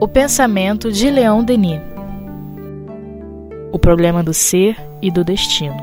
O 0.00 0.06
pensamento 0.06 0.92
de 0.92 1.10
Leão 1.10 1.42
Denis. 1.42 1.80
O 3.72 3.78
problema 3.78 4.22
do 4.22 4.32
ser 4.32 4.76
e 5.02 5.10
do 5.10 5.24
destino. 5.24 5.76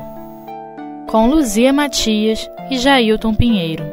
Com 1.10 1.28
Luzia 1.28 1.72
Matias 1.72 2.50
e 2.70 2.78
Jailton 2.78 3.34
Pinheiro. 3.34 3.84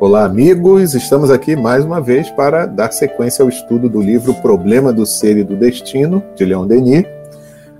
Olá, 0.00 0.24
amigos! 0.24 0.94
Estamos 0.94 1.30
aqui 1.30 1.56
mais 1.56 1.84
uma 1.84 2.00
vez 2.00 2.30
para 2.30 2.64
dar 2.64 2.92
sequência 2.92 3.42
ao 3.42 3.48
estudo 3.48 3.88
do 3.88 4.00
livro 4.00 4.32
Problema 4.34 4.92
do 4.92 5.04
Ser 5.04 5.36
e 5.36 5.44
do 5.44 5.56
Destino, 5.56 6.22
de 6.36 6.44
Leon 6.44 6.66
Denis. 6.66 7.04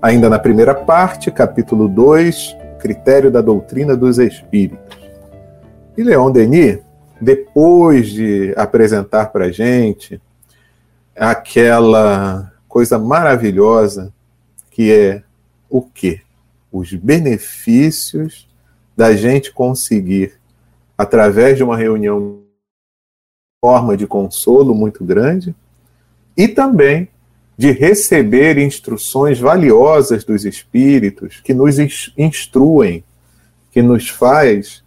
Ainda 0.03 0.29
na 0.29 0.39
primeira 0.39 0.75
parte, 0.75 1.31
capítulo 1.31 1.89
2, 1.89 2.57
Critério 2.79 3.31
da 3.31 3.41
Doutrina 3.41 3.97
dos 3.97 4.19
Espíritos. 4.19 4.99
E 5.97 6.03
Leon 6.03 6.31
Denis, 6.31 6.81
depois 7.21 8.11
de 8.11 8.55
apresentar 8.57 9.27
para 9.27 9.47
a 9.47 9.51
gente 9.53 10.21
aquela 11.17 12.53
coisa 12.69 12.99
maravilhosa 12.99 14.13
que 14.71 14.93
é 14.93 15.23
o 15.69 15.83
quê? 15.83 16.21
Os 16.71 16.95
benefícios 16.95 18.49
da 18.97 19.15
gente 19.17 19.53
conseguir, 19.53 20.35
através 20.97 21.57
de 21.57 21.65
uma 21.65 21.77
reunião, 21.77 22.43
forma 23.61 23.97
de 23.97 24.07
consolo 24.07 24.75
muito 24.75 25.05
grande, 25.05 25.55
e 26.37 26.47
também 26.47 27.09
de 27.57 27.73
receber 27.73 28.57
instruções 28.57 29.41
valiosas 29.41 30.23
dos 30.23 30.45
espíritos 30.45 31.41
que 31.41 31.53
nos 31.53 31.77
instruem, 32.17 33.03
que 33.73 33.83
nos 33.83 34.09
faz 34.09 34.85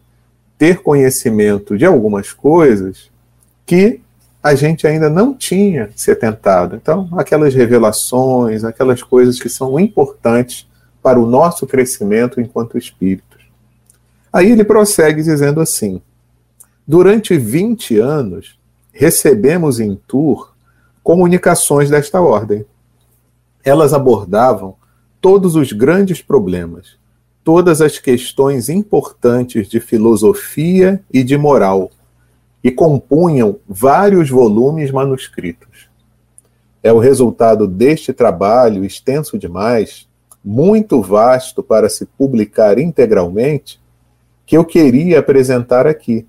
ter 0.61 0.83
conhecimento 0.83 1.75
de 1.75 1.87
algumas 1.87 2.31
coisas 2.31 3.09
que 3.65 3.99
a 4.43 4.53
gente 4.53 4.85
ainda 4.85 5.09
não 5.09 5.33
tinha 5.33 5.89
se 5.95 6.11
atentado. 6.11 6.75
Então, 6.75 7.09
aquelas 7.13 7.55
revelações, 7.55 8.63
aquelas 8.63 9.01
coisas 9.01 9.39
que 9.39 9.49
são 9.49 9.79
importantes 9.79 10.69
para 11.01 11.19
o 11.19 11.25
nosso 11.25 11.65
crescimento 11.65 12.39
enquanto 12.39 12.77
espíritos. 12.77 13.39
Aí 14.31 14.51
ele 14.51 14.63
prossegue 14.63 15.23
dizendo 15.23 15.61
assim: 15.61 15.99
Durante 16.87 17.35
20 17.35 17.97
anos, 17.97 18.59
recebemos 18.93 19.79
em 19.79 19.95
Tour 20.07 20.53
comunicações 21.01 21.89
desta 21.89 22.21
ordem. 22.21 22.63
Elas 23.63 23.93
abordavam 23.93 24.75
todos 25.19 25.55
os 25.55 25.71
grandes 25.71 26.21
problemas, 26.21 26.99
todas 27.43 27.81
as 27.81 27.97
questões 27.97 28.69
importantes 28.69 29.67
de 29.67 29.79
filosofia 29.79 31.01
e 31.11 31.23
de 31.23 31.37
moral 31.37 31.89
e 32.63 32.69
compunham 32.69 33.57
vários 33.67 34.29
volumes 34.29 34.91
manuscritos. 34.91 35.89
É 36.83 36.91
o 36.91 36.99
resultado 36.99 37.67
deste 37.67 38.13
trabalho 38.13 38.85
extenso 38.85 39.37
demais, 39.37 40.07
muito 40.43 41.01
vasto 41.01 41.61
para 41.61 41.89
se 41.89 42.05
publicar 42.05 42.79
integralmente, 42.79 43.79
que 44.45 44.57
eu 44.57 44.65
queria 44.65 45.19
apresentar 45.19 45.85
aqui. 45.87 46.25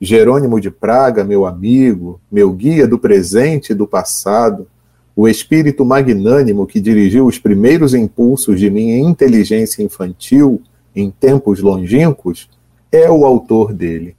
Jerônimo 0.00 0.60
de 0.60 0.70
Praga, 0.70 1.24
meu 1.24 1.46
amigo, 1.46 2.20
meu 2.30 2.52
guia 2.52 2.86
do 2.86 2.98
presente 2.98 3.70
e 3.70 3.74
do 3.74 3.86
passado, 3.86 4.68
o 5.16 5.26
espírito 5.26 5.82
magnânimo 5.82 6.66
que 6.66 6.78
dirigiu 6.78 7.26
os 7.26 7.38
primeiros 7.38 7.94
impulsos 7.94 8.60
de 8.60 8.68
minha 8.68 8.98
inteligência 8.98 9.82
infantil 9.82 10.60
em 10.94 11.10
tempos 11.10 11.60
longínquos, 11.60 12.50
é 12.92 13.10
o 13.10 13.24
autor 13.24 13.72
dele. 13.72 14.14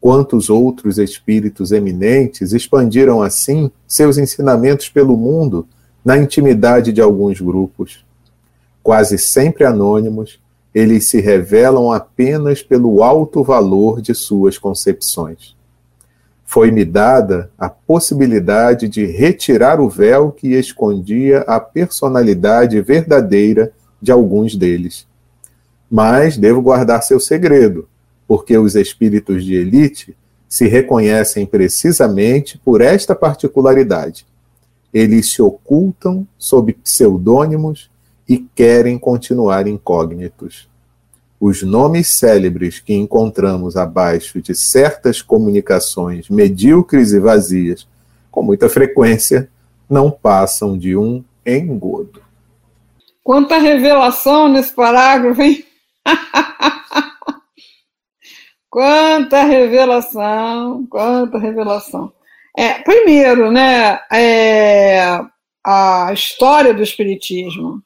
Quantos 0.00 0.50
outros 0.50 0.98
espíritos 0.98 1.70
eminentes 1.70 2.52
expandiram 2.52 3.22
assim 3.22 3.70
seus 3.86 4.18
ensinamentos 4.18 4.88
pelo 4.88 5.16
mundo 5.16 5.66
na 6.04 6.18
intimidade 6.18 6.92
de 6.92 7.00
alguns 7.00 7.40
grupos? 7.40 8.04
Quase 8.82 9.16
sempre 9.16 9.64
anônimos, 9.64 10.40
eles 10.74 11.08
se 11.08 11.20
revelam 11.20 11.92
apenas 11.92 12.62
pelo 12.62 13.02
alto 13.02 13.44
valor 13.44 14.02
de 14.02 14.12
suas 14.12 14.58
concepções. 14.58 15.53
Foi-me 16.44 16.84
dada 16.84 17.50
a 17.58 17.68
possibilidade 17.68 18.88
de 18.88 19.06
retirar 19.06 19.80
o 19.80 19.88
véu 19.88 20.30
que 20.30 20.54
escondia 20.54 21.40
a 21.40 21.58
personalidade 21.58 22.80
verdadeira 22.80 23.72
de 24.00 24.12
alguns 24.12 24.54
deles. 24.54 25.06
Mas 25.90 26.36
devo 26.36 26.60
guardar 26.60 27.02
seu 27.02 27.18
segredo, 27.18 27.88
porque 28.28 28.56
os 28.56 28.74
espíritos 28.74 29.44
de 29.44 29.54
elite 29.54 30.16
se 30.48 30.68
reconhecem 30.68 31.46
precisamente 31.46 32.58
por 32.58 32.80
esta 32.80 33.14
particularidade. 33.14 34.26
Eles 34.92 35.32
se 35.32 35.42
ocultam 35.42 36.26
sob 36.38 36.72
pseudônimos 36.74 37.90
e 38.28 38.38
querem 38.38 38.96
continuar 38.96 39.66
incógnitos. 39.66 40.68
Os 41.40 41.62
nomes 41.62 42.08
célebres 42.08 42.80
que 42.80 42.94
encontramos 42.94 43.76
abaixo 43.76 44.40
de 44.40 44.54
certas 44.54 45.20
comunicações 45.20 46.28
medíocres 46.28 47.12
e 47.12 47.20
vazias, 47.20 47.86
com 48.30 48.42
muita 48.42 48.68
frequência, 48.68 49.48
não 49.88 50.10
passam 50.10 50.78
de 50.78 50.96
um 50.96 51.22
engodo. 51.44 52.22
Quanta 53.22 53.58
revelação 53.58 54.48
nesse 54.48 54.72
parágrafo, 54.72 55.40
hein? 55.40 55.64
Quanta 58.74 59.44
revelação, 59.44 60.84
quanta 60.90 61.38
revelação. 61.38 62.12
É, 62.58 62.82
primeiro, 62.82 63.52
né, 63.52 64.00
é, 64.12 65.20
a 65.64 66.10
história 66.12 66.74
do 66.74 66.82
Espiritismo. 66.82 67.80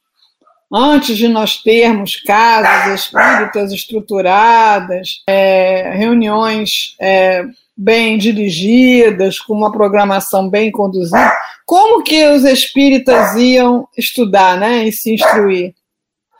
Antes 0.71 1.17
de 1.17 1.27
nós 1.27 1.57
termos 1.57 2.17
casas 2.17 3.05
espíritas 3.05 3.71
estruturadas, 3.71 5.23
é, 5.27 5.91
reuniões 5.95 6.95
é, 7.01 7.43
bem 7.75 8.17
dirigidas, 8.17 9.39
com 9.39 9.53
uma 9.53 9.71
programação 9.71 10.47
bem 10.47 10.71
conduzida, 10.71 11.33
como 11.65 12.03
que 12.03 12.23
os 12.27 12.43
espíritas 12.43 13.35
iam 13.35 13.87
estudar 13.97 14.57
né, 14.59 14.87
e 14.87 14.91
se 14.91 15.13
instruir? 15.13 15.73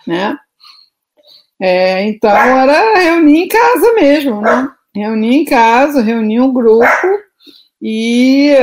Né? 0.05 0.37
É, 1.59 2.03
então 2.03 2.31
era 2.31 2.99
reunir 2.99 3.43
em 3.43 3.47
casa 3.47 3.93
mesmo, 3.93 4.41
né? 4.41 4.69
Reunir 4.95 5.35
em 5.35 5.45
casa, 5.45 6.01
reunir 6.01 6.39
um 6.39 6.53
grupo 6.53 7.07
e 7.81 8.53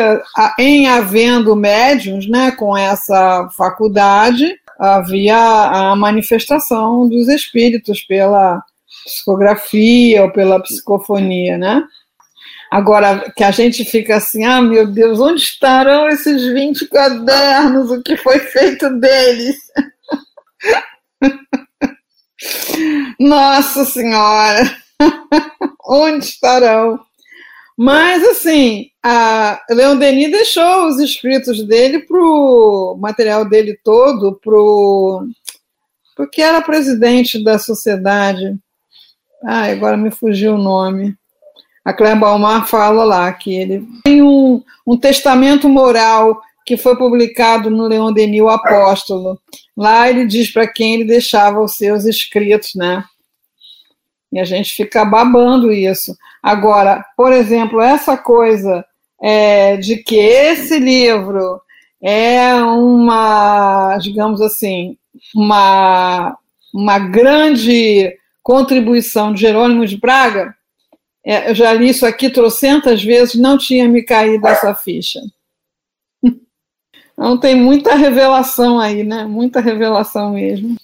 em 0.59 0.88
havendo 0.88 1.56
médiums, 1.56 2.28
né, 2.28 2.50
com 2.53 2.77
essa 2.77 3.48
faculdade, 3.56 4.59
havia 4.78 5.37
a 5.37 5.97
manifestação 5.97 7.09
dos 7.09 7.28
espíritos 7.28 8.03
pela 8.03 8.62
psicografia 9.04 10.25
ou 10.25 10.32
pela 10.32 10.62
psicofonia, 10.62 11.56
né? 11.56 11.82
Agora, 12.70 13.32
que 13.36 13.44
a 13.44 13.50
gente 13.50 13.84
fica 13.84 14.16
assim, 14.16 14.44
ah, 14.44 14.60
meu 14.60 14.86
Deus, 14.86 15.20
onde 15.20 15.41
estarão 15.41 16.09
esses 16.09 16.53
20 16.53 16.88
cadernos? 16.88 17.91
O 17.91 18.03
que 18.03 18.16
foi 18.16 18.38
feito 18.41 18.91
deles? 18.98 19.56
Nossa 23.20 23.84
Senhora! 23.84 24.76
Onde 25.88 26.25
estarão? 26.25 26.98
Mas, 27.76 28.25
assim, 28.25 28.91
a 29.03 29.62
Leon 29.70 29.98
Denis 29.98 30.31
deixou 30.31 30.87
os 30.87 30.98
escritos 30.98 31.62
dele 31.62 32.00
para 32.00 32.19
o 32.19 32.97
material 32.98 33.44
dele 33.44 33.78
todo, 33.84 34.41
pro, 34.42 35.28
porque 36.16 36.41
era 36.41 36.62
presidente 36.62 37.42
da 37.44 37.59
sociedade. 37.59 38.56
Ah, 39.44 39.66
agora 39.66 39.97
me 39.97 40.10
fugiu 40.10 40.54
o 40.54 40.59
nome. 40.59 41.15
A 41.84 41.92
Claire 41.92 42.19
Balmar 42.19 42.66
fala 42.66 43.04
lá 43.04 43.32
que 43.32 43.54
ele 43.54 43.86
tem 44.03 44.22
um, 44.22 44.62
um 44.86 44.97
testamento 44.97 45.68
moral 45.68 46.41
que 46.65 46.77
foi 46.77 46.97
publicado 46.97 47.71
no 47.71 47.86
Leon 47.86 48.12
Denis, 48.12 48.41
o 48.41 48.48
Apóstolo. 48.48 49.39
Lá 49.77 50.10
ele 50.10 50.27
diz 50.27 50.51
para 50.51 50.66
quem 50.66 50.95
ele 50.95 51.04
deixava 51.04 51.62
os 51.62 51.77
seus 51.77 52.04
escritos, 52.06 52.74
né? 52.74 53.04
E 54.33 54.39
a 54.39 54.45
gente 54.45 54.75
fica 54.75 55.05
babando 55.05 55.73
isso. 55.73 56.17
Agora, 56.43 57.05
por 57.17 57.33
exemplo, 57.33 57.81
essa 57.81 58.17
coisa 58.17 58.84
é, 59.21 59.77
de 59.77 59.97
que 59.97 60.17
esse 60.17 60.78
livro 60.78 61.61
é 62.03 62.55
uma, 62.55 63.97
digamos 63.99 64.41
assim, 64.41 64.97
uma, 65.34 66.37
uma 66.73 66.99
grande 66.99 68.15
contribuição 68.43 69.33
de 69.33 69.41
Jerônimo 69.41 69.87
de 69.87 69.97
Braga, 69.97 70.55
é, 71.25 71.51
eu 71.51 71.55
já 71.57 71.73
li 71.73 71.89
isso 71.89 72.07
aqui 72.07 72.31
trocentas 72.31 73.03
vezes, 73.03 73.34
não 73.34 73.59
tinha 73.59 73.89
me 73.89 74.03
caído 74.03 74.47
essa 74.47 74.75
ficha. 74.75 75.21
Então 77.19 77.41
tem 77.41 77.55
muita 77.55 77.95
revelação 77.95 78.78
aí, 78.78 79.03
né? 79.03 79.25
Muita 79.25 79.59
revelação 79.59 80.34
mesmo. 80.34 80.77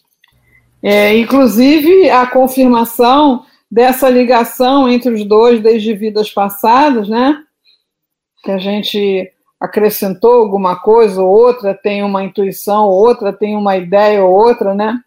É, 0.83 1.17
inclusive 1.17 2.11
a 2.11 2.27
confirmação 2.27 3.45
dessa 3.71 4.11
ligação 4.11 4.89
entre 4.89 5.13
os 5.13 5.25
dois 5.25 5.61
desde 5.61 5.95
vidas 5.95 6.31
passadas, 6.31 7.09
né? 7.09 7.43
que 8.43 8.51
a 8.51 8.59
gente 8.59 9.31
acrescentou 9.61 10.33
alguma 10.33 10.77
coisa 10.77 11.23
ou 11.23 11.29
outra, 11.29 11.73
tem 11.73 12.03
uma 12.03 12.25
intuição 12.25 12.87
ou 12.87 12.95
outra, 12.95 13.33
tem 13.33 13.57
uma 13.57 13.77
ideia 13.77 14.25
ou 14.25 14.33
outra, 14.33 14.75
né? 14.75 15.01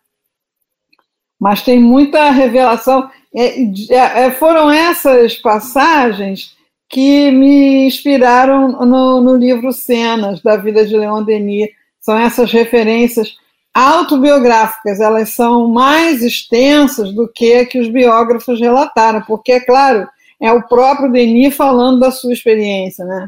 Mas 1.38 1.62
tem 1.62 1.78
muita 1.78 2.32
revelação. 2.32 3.10
É, 3.36 4.24
é, 4.24 4.32
foram 4.32 4.72
essas 4.72 5.36
passagens 5.36 6.56
que 6.88 7.30
me 7.32 7.86
inspiraram 7.86 8.86
no, 8.86 9.20
no 9.20 9.36
livro 9.36 9.74
Cenas, 9.74 10.42
da 10.42 10.56
vida 10.56 10.86
de 10.86 10.96
Leon 10.96 11.24
Denis. 11.24 11.70
São 12.00 12.18
essas 12.18 12.52
referências 12.54 13.36
autobiográficas, 13.76 15.02
elas 15.02 15.32
são 15.32 15.68
mais 15.68 16.24
extensas 16.24 17.14
do 17.14 17.28
que 17.28 17.66
que 17.66 17.78
os 17.78 17.90
biógrafos 17.90 18.58
relataram, 18.58 19.22
porque, 19.28 19.52
é 19.52 19.60
claro, 19.60 20.08
é 20.42 20.50
o 20.50 20.64
próprio 20.64 21.12
Denis 21.12 21.54
falando 21.54 22.00
da 22.00 22.10
sua 22.10 22.32
experiência, 22.32 23.04
né? 23.04 23.28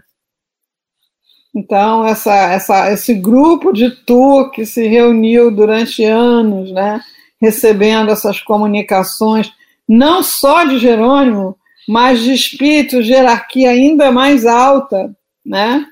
Então, 1.53 2.05
essa, 2.05 2.33
essa, 2.33 2.91
esse 2.93 3.13
grupo 3.13 3.73
de 3.73 3.89
tu 3.89 4.49
que 4.51 4.65
se 4.65 4.87
reuniu 4.87 5.51
durante 5.51 6.03
anos, 6.03 6.71
né, 6.71 7.01
recebendo 7.41 8.11
essas 8.11 8.39
comunicações, 8.39 9.51
não 9.87 10.21
só 10.21 10.63
de 10.63 10.77
Jerônimo, 10.77 11.57
mas 11.89 12.21
de 12.21 12.33
espíritos 12.33 13.05
de 13.05 13.13
hierarquia 13.13 13.71
ainda 13.71 14.11
mais 14.11 14.45
alta, 14.45 15.11
né, 15.43 15.85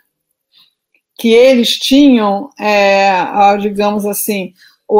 que 1.18 1.34
eles 1.34 1.78
tinham, 1.78 2.50
é, 2.60 3.58
digamos 3.60 4.06
assim, 4.06 4.54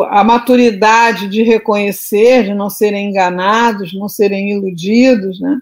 a 0.10 0.24
maturidade 0.24 1.28
de 1.28 1.44
reconhecer, 1.44 2.46
de 2.46 2.54
não 2.54 2.70
serem 2.70 3.10
enganados, 3.10 3.94
não 3.94 4.10
serem 4.10 4.52
iludidos, 4.52 5.40
né? 5.40 5.60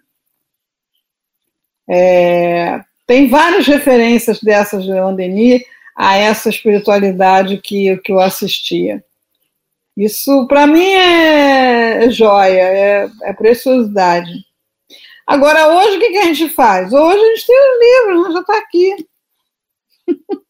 É, 1.89 2.81
tem 3.05 3.27
várias 3.27 3.67
referências 3.67 4.39
dessas 4.39 4.83
de 4.83 4.91
Leon 4.91 5.15
Denis 5.15 5.61
a 5.95 6.15
essa 6.15 6.49
espiritualidade 6.49 7.57
que, 7.57 7.97
que 7.97 8.11
eu 8.11 8.19
assistia. 8.19 9.03
Isso, 9.95 10.47
para 10.47 10.65
mim, 10.65 10.91
é, 10.93 12.05
é 12.05 12.09
joia, 12.09 12.61
é, 12.61 13.09
é, 13.23 13.33
preciosidade. 13.33 14.31
Agora, 15.27 15.67
hoje, 15.67 15.97
o 15.97 15.99
que, 15.99 16.09
que, 16.11 16.17
a 16.17 16.25
gente 16.25 16.49
faz? 16.49 16.91
Hoje 16.91 17.19
a 17.19 17.35
gente 17.35 17.45
tem 17.45 17.55
os 17.55 17.79
livros, 17.79 18.27
né? 18.27 18.33
já 18.33 18.39
está 18.41 18.57
aqui. 18.57 19.07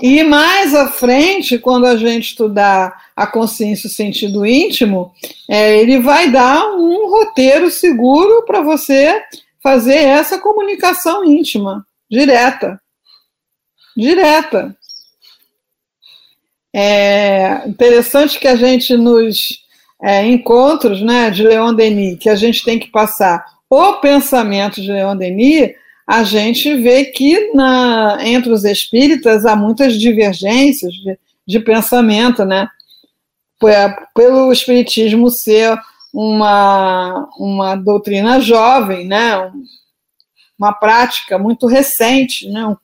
E 0.00 0.22
mais 0.22 0.74
à 0.74 0.88
frente, 0.88 1.58
quando 1.58 1.86
a 1.86 1.96
gente 1.96 2.28
estudar 2.28 3.10
a 3.16 3.26
consciência 3.26 3.86
e 3.86 3.90
o 3.90 3.94
sentido 3.94 4.46
íntimo, 4.46 5.12
é, 5.48 5.78
ele 5.78 5.98
vai 5.98 6.30
dar 6.30 6.64
um 6.74 7.10
roteiro 7.10 7.70
seguro 7.70 8.44
para 8.44 8.60
você 8.60 9.22
fazer 9.60 9.96
essa 9.96 10.38
comunicação 10.38 11.24
íntima, 11.24 11.84
direta. 12.08 12.80
Direta. 13.96 14.76
É 16.72 17.62
interessante 17.66 18.38
que 18.38 18.46
a 18.46 18.54
gente 18.54 18.96
nos 18.96 19.64
é, 20.00 20.24
encontros 20.26 21.02
né, 21.02 21.30
de 21.30 21.42
Leon 21.42 21.74
Denis, 21.74 22.18
que 22.18 22.28
a 22.28 22.36
gente 22.36 22.62
tem 22.62 22.78
que 22.78 22.88
passar 22.88 23.44
o 23.68 23.94
pensamento 23.94 24.80
de 24.80 24.92
Leon 24.92 25.16
Denis, 25.16 25.72
a 26.08 26.24
gente 26.24 26.74
vê 26.74 27.04
que 27.04 27.52
na, 27.52 28.16
entre 28.22 28.50
os 28.50 28.64
espíritas 28.64 29.44
há 29.44 29.54
muitas 29.54 29.92
divergências 29.92 30.94
de, 30.94 31.18
de 31.46 31.60
pensamento, 31.60 32.46
né? 32.46 32.66
Pelo 34.14 34.50
espiritismo 34.50 35.30
ser 35.30 35.78
uma, 36.14 37.28
uma 37.38 37.76
doutrina 37.76 38.40
jovem, 38.40 39.06
né? 39.06 39.52
uma 40.58 40.72
prática 40.72 41.38
muito 41.38 41.66
recente, 41.66 42.48
né? 42.48 42.64
um, 42.64 42.76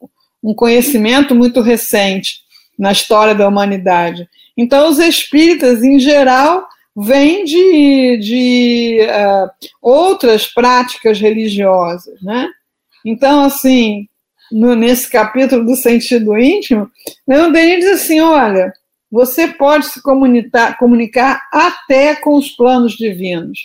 um 0.50 0.54
conhecimento 0.54 1.34
muito 1.34 1.62
recente 1.62 2.40
na 2.78 2.92
história 2.92 3.34
da 3.34 3.48
humanidade. 3.48 4.28
Então, 4.54 4.90
os 4.90 4.98
espíritas, 4.98 5.82
em 5.82 5.98
geral, 5.98 6.66
vêm 6.94 7.44
de, 7.44 8.18
de 8.18 8.98
uh, 9.00 9.50
outras 9.80 10.46
práticas 10.46 11.18
religiosas, 11.18 12.20
né? 12.20 12.48
Então, 13.04 13.44
assim, 13.44 14.08
no, 14.50 14.74
nesse 14.74 15.10
capítulo 15.10 15.64
do 15.64 15.76
sentido 15.76 16.38
íntimo, 16.38 16.90
Leon 17.26 17.52
Denis 17.52 17.84
diz 17.84 18.02
assim: 18.02 18.20
olha, 18.20 18.72
você 19.10 19.48
pode 19.48 19.86
se 19.86 20.02
comunicar, 20.02 20.76
comunicar 20.78 21.40
até 21.52 22.16
com 22.16 22.36
os 22.36 22.50
planos 22.50 22.94
divinos. 22.94 23.58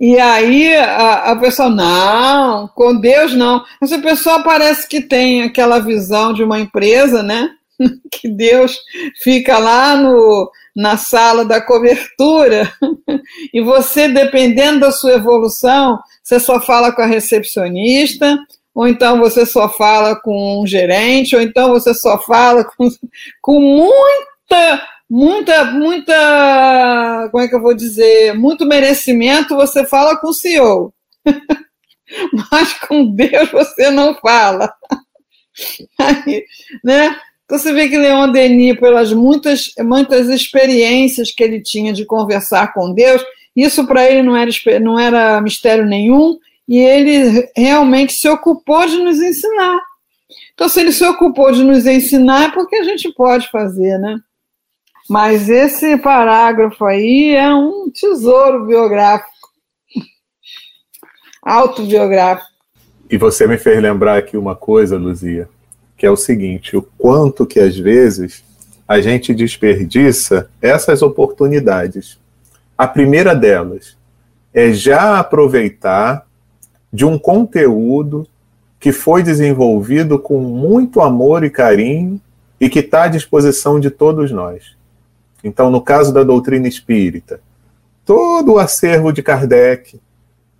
E 0.00 0.16
aí 0.18 0.76
a, 0.76 1.32
a 1.32 1.36
pessoa, 1.36 1.68
não, 1.68 2.68
com 2.68 3.00
Deus 3.00 3.34
não. 3.34 3.64
Essa 3.82 3.98
pessoa 3.98 4.42
parece 4.42 4.88
que 4.88 5.00
tem 5.00 5.42
aquela 5.42 5.80
visão 5.80 6.32
de 6.32 6.44
uma 6.44 6.60
empresa, 6.60 7.22
né? 7.22 7.50
Que 8.10 8.28
Deus 8.28 8.76
fica 9.22 9.58
lá 9.58 9.96
no, 9.96 10.50
na 10.74 10.96
sala 10.96 11.44
da 11.44 11.60
cobertura 11.60 12.72
e 13.52 13.60
você, 13.60 14.08
dependendo 14.08 14.80
da 14.80 14.92
sua 14.92 15.14
evolução, 15.14 15.98
você 16.22 16.38
só 16.38 16.60
fala 16.60 16.92
com 16.92 17.02
a 17.02 17.06
recepcionista, 17.06 18.38
ou 18.74 18.86
então 18.86 19.18
você 19.18 19.44
só 19.44 19.68
fala 19.68 20.14
com 20.14 20.62
um 20.62 20.66
gerente, 20.66 21.34
ou 21.34 21.42
então 21.42 21.70
você 21.70 21.92
só 21.94 22.18
fala 22.18 22.64
com, 22.64 22.88
com 23.42 23.60
muita, 23.60 24.86
muita, 25.10 25.64
muita, 25.64 27.28
como 27.32 27.42
é 27.42 27.48
que 27.48 27.54
eu 27.54 27.62
vou 27.62 27.74
dizer, 27.74 28.34
muito 28.34 28.64
merecimento, 28.64 29.56
você 29.56 29.84
fala 29.84 30.16
com 30.16 30.28
o 30.28 30.34
CEO. 30.34 30.94
Mas 32.52 32.72
com 32.74 33.14
Deus 33.14 33.50
você 33.50 33.90
não 33.90 34.14
fala. 34.14 34.72
Aí, 35.98 36.44
né? 36.84 37.18
Então 37.48 37.58
você 37.58 37.72
vê 37.72 37.88
que 37.88 37.96
Leon 37.96 38.30
Denis, 38.30 38.78
pelas 38.78 39.10
muitas, 39.10 39.72
muitas 39.78 40.28
experiências 40.28 41.32
que 41.32 41.42
ele 41.42 41.62
tinha 41.62 41.94
de 41.94 42.04
conversar 42.04 42.74
com 42.74 42.92
Deus, 42.92 43.24
isso 43.56 43.86
para 43.86 44.06
ele 44.06 44.22
não 44.22 44.36
era, 44.36 44.50
não 44.78 45.00
era 45.00 45.40
mistério 45.40 45.86
nenhum, 45.86 46.36
e 46.68 46.76
ele 46.76 47.48
realmente 47.56 48.12
se 48.12 48.28
ocupou 48.28 48.86
de 48.86 48.98
nos 48.98 49.18
ensinar. 49.18 49.80
Então, 50.52 50.68
se 50.68 50.78
ele 50.78 50.92
se 50.92 51.02
ocupou 51.06 51.50
de 51.50 51.64
nos 51.64 51.86
ensinar, 51.86 52.50
é 52.50 52.52
porque 52.52 52.76
a 52.76 52.82
gente 52.82 53.10
pode 53.14 53.50
fazer, 53.50 53.96
né? 53.98 54.20
Mas 55.08 55.48
esse 55.48 55.96
parágrafo 55.96 56.84
aí 56.84 57.34
é 57.34 57.48
um 57.54 57.90
tesouro 57.90 58.66
biográfico, 58.66 59.48
autobiográfico. 61.42 62.46
E 63.08 63.16
você 63.16 63.46
me 63.46 63.56
fez 63.56 63.80
lembrar 63.80 64.18
aqui 64.18 64.36
uma 64.36 64.54
coisa, 64.54 64.98
Luzia, 64.98 65.48
que 65.98 66.06
é 66.06 66.10
o 66.10 66.16
seguinte: 66.16 66.76
o 66.76 66.82
quanto 66.96 67.44
que 67.44 67.60
às 67.60 67.76
vezes 67.76 68.42
a 68.88 69.02
gente 69.02 69.34
desperdiça 69.34 70.48
essas 70.62 71.02
oportunidades. 71.02 72.18
A 72.76 72.86
primeira 72.86 73.34
delas 73.34 73.98
é 74.54 74.72
já 74.72 75.18
aproveitar 75.18 76.26
de 76.90 77.04
um 77.04 77.18
conteúdo 77.18 78.26
que 78.80 78.90
foi 78.90 79.22
desenvolvido 79.22 80.18
com 80.18 80.40
muito 80.40 81.02
amor 81.02 81.44
e 81.44 81.50
carinho 81.50 82.18
e 82.58 82.70
que 82.70 82.78
está 82.78 83.02
à 83.02 83.08
disposição 83.08 83.78
de 83.78 83.90
todos 83.90 84.30
nós. 84.30 84.74
Então, 85.44 85.70
no 85.70 85.82
caso 85.82 86.12
da 86.12 86.22
doutrina 86.22 86.66
espírita, 86.66 87.40
todo 88.06 88.54
o 88.54 88.58
acervo 88.58 89.12
de 89.12 89.22
Kardec, 89.22 90.00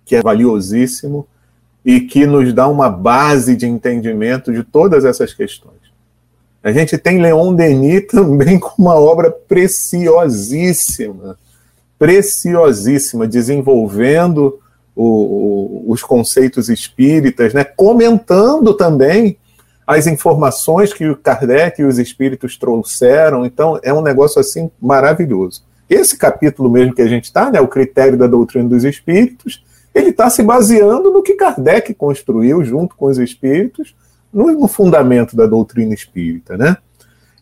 que 0.05 0.15
é 0.15 0.21
valiosíssimo 0.21 1.25
e 1.83 2.01
que 2.01 2.25
nos 2.25 2.53
dá 2.53 2.67
uma 2.67 2.89
base 2.89 3.55
de 3.55 3.65
entendimento 3.65 4.51
de 4.51 4.63
todas 4.63 5.05
essas 5.05 5.33
questões. 5.33 5.79
A 6.61 6.71
gente 6.71 6.97
tem 6.97 7.21
Leon 7.21 7.53
Denis 7.53 8.07
também 8.07 8.59
com 8.59 8.81
uma 8.81 8.95
obra 8.95 9.31
preciosíssima 9.31 11.37
preciosíssima, 11.99 13.27
desenvolvendo 13.27 14.57
o, 14.95 15.05
o, 15.05 15.91
os 15.91 16.01
conceitos 16.01 16.69
espíritas, 16.69 17.53
né? 17.53 17.65
comentando 17.65 18.73
também 18.73 19.37
as 19.85 20.07
informações 20.07 20.93
que 20.93 21.07
o 21.07 21.17
Kardec 21.17 21.81
e 21.81 21.85
os 21.85 21.99
espíritos 21.99 22.57
trouxeram. 22.57 23.45
Então, 23.45 23.77
é 23.83 23.93
um 23.93 24.01
negócio 24.01 24.39
assim 24.39 24.71
maravilhoso. 24.79 25.63
Esse 25.89 26.17
capítulo 26.17 26.69
mesmo 26.69 26.93
que 26.93 27.01
a 27.01 27.07
gente 27.07 27.25
está, 27.25 27.51
né, 27.51 27.59
o 27.59 27.67
critério 27.67 28.17
da 28.17 28.27
doutrina 28.27 28.69
dos 28.69 28.83
espíritos, 28.83 29.63
ele 29.93 30.09
está 30.09 30.29
se 30.29 30.43
baseando 30.43 31.11
no 31.11 31.23
que 31.23 31.33
Kardec 31.33 31.93
construiu 31.93 32.63
junto 32.63 32.95
com 32.95 33.05
os 33.07 33.17
espíritos, 33.17 33.95
no, 34.31 34.51
no 34.51 34.67
fundamento 34.67 35.35
da 35.35 35.45
doutrina 35.45 35.93
espírita, 35.93 36.57
né? 36.57 36.77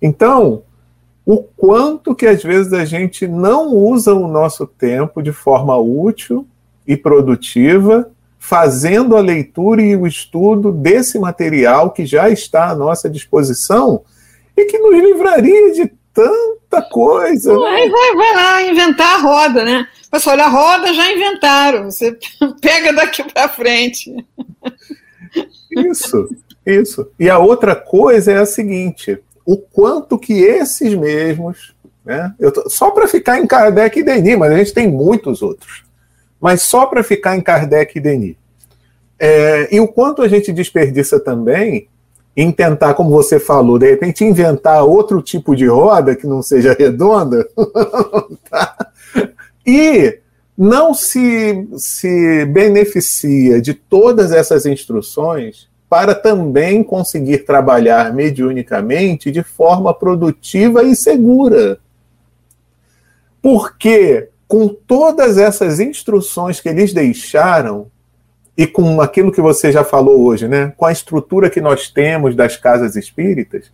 Então, 0.01 0.63
o 1.25 1.43
quanto 1.43 2.15
que 2.15 2.25
às 2.25 2.41
vezes 2.41 2.71
a 2.71 2.85
gente 2.85 3.27
não 3.27 3.73
usa 3.73 4.13
o 4.13 4.27
nosso 4.27 4.65
tempo 4.65 5.21
de 5.21 5.33
forma 5.33 5.77
útil 5.77 6.47
e 6.87 6.95
produtiva, 6.95 8.09
fazendo 8.39 9.17
a 9.17 9.19
leitura 9.19 9.81
e 9.81 9.95
o 9.95 10.07
estudo 10.07 10.71
desse 10.71 11.19
material 11.19 11.91
que 11.91 12.05
já 12.05 12.29
está 12.29 12.69
à 12.69 12.75
nossa 12.75 13.09
disposição 13.09 14.03
e 14.55 14.65
que 14.65 14.79
nos 14.79 14.95
livraria 14.95 15.73
de 15.73 15.91
tanta 16.13 16.81
coisa. 16.89 17.51
Né? 17.51 17.89
Vai, 17.89 18.15
vai 18.15 18.35
lá 18.35 18.63
inventar 18.63 19.15
a 19.15 19.21
roda, 19.21 19.65
né? 19.65 19.85
Mas 20.11 20.25
olha, 20.25 20.45
a 20.45 20.49
roda 20.49 20.93
já 20.93 21.11
inventaram, 21.11 21.91
você 21.91 22.17
pega 22.61 22.93
daqui 22.93 23.23
para 23.23 23.49
frente. 23.49 24.15
Isso, 25.71 26.29
isso. 26.65 27.11
E 27.19 27.29
a 27.29 27.37
outra 27.37 27.75
coisa 27.75 28.31
é 28.31 28.37
a 28.37 28.45
seguinte: 28.45 29.19
o 29.45 29.57
quanto 29.57 30.17
que 30.17 30.33
esses 30.33 30.93
mesmos, 30.93 31.75
né? 32.05 32.33
Tô, 32.53 32.69
só 32.69 32.91
para 32.91 33.07
ficar 33.07 33.39
em 33.39 33.47
Kardec 33.47 33.99
e 33.99 34.03
Denis, 34.03 34.37
mas 34.37 34.51
a 34.51 34.57
gente 34.57 34.73
tem 34.73 34.87
muitos 34.87 35.41
outros, 35.41 35.83
mas 36.39 36.61
só 36.61 36.85
para 36.85 37.03
ficar 37.03 37.35
em 37.35 37.41
Kardec 37.41 37.97
e 37.97 38.01
Denis. 38.01 38.35
É, 39.19 39.75
e 39.75 39.79
o 39.79 39.87
quanto 39.87 40.21
a 40.21 40.27
gente 40.27 40.53
desperdiça 40.53 41.19
também 41.19 41.87
em 42.35 42.51
tentar, 42.51 42.93
como 42.93 43.09
você 43.09 43.39
falou, 43.39 43.79
de 43.79 43.89
repente 43.89 44.23
inventar 44.23 44.83
outro 44.83 45.23
tipo 45.23 45.55
de 45.55 45.65
roda 45.65 46.15
que 46.15 46.27
não 46.27 46.43
seja 46.43 46.75
redonda, 46.77 47.47
tá? 48.47 48.91
E 49.67 50.19
não 50.57 50.93
se, 50.93 51.67
se 51.77 52.45
beneficia 52.45 53.61
de 53.61 53.73
todas 53.73 54.31
essas 54.31 54.65
instruções 54.65 55.67
para 55.89 56.15
também 56.15 56.83
conseguir 56.83 57.39
trabalhar 57.39 58.13
mediunicamente 58.13 59.29
de 59.29 59.43
forma 59.43 59.93
produtiva 59.93 60.83
e 60.83 60.95
segura. 60.95 61.79
Porque, 63.41 64.29
com 64.47 64.67
todas 64.67 65.37
essas 65.37 65.79
instruções 65.79 66.59
que 66.59 66.69
eles 66.69 66.93
deixaram, 66.93 67.89
e 68.57 68.65
com 68.65 68.99
aquilo 68.99 69.31
que 69.31 69.39
você 69.39 69.71
já 69.71 69.83
falou 69.83 70.25
hoje, 70.25 70.47
né? 70.47 70.73
com 70.75 70.85
a 70.85 70.91
estrutura 70.91 71.49
que 71.49 71.61
nós 71.61 71.89
temos 71.89 72.35
das 72.35 72.57
casas 72.57 72.95
espíritas, 72.95 73.71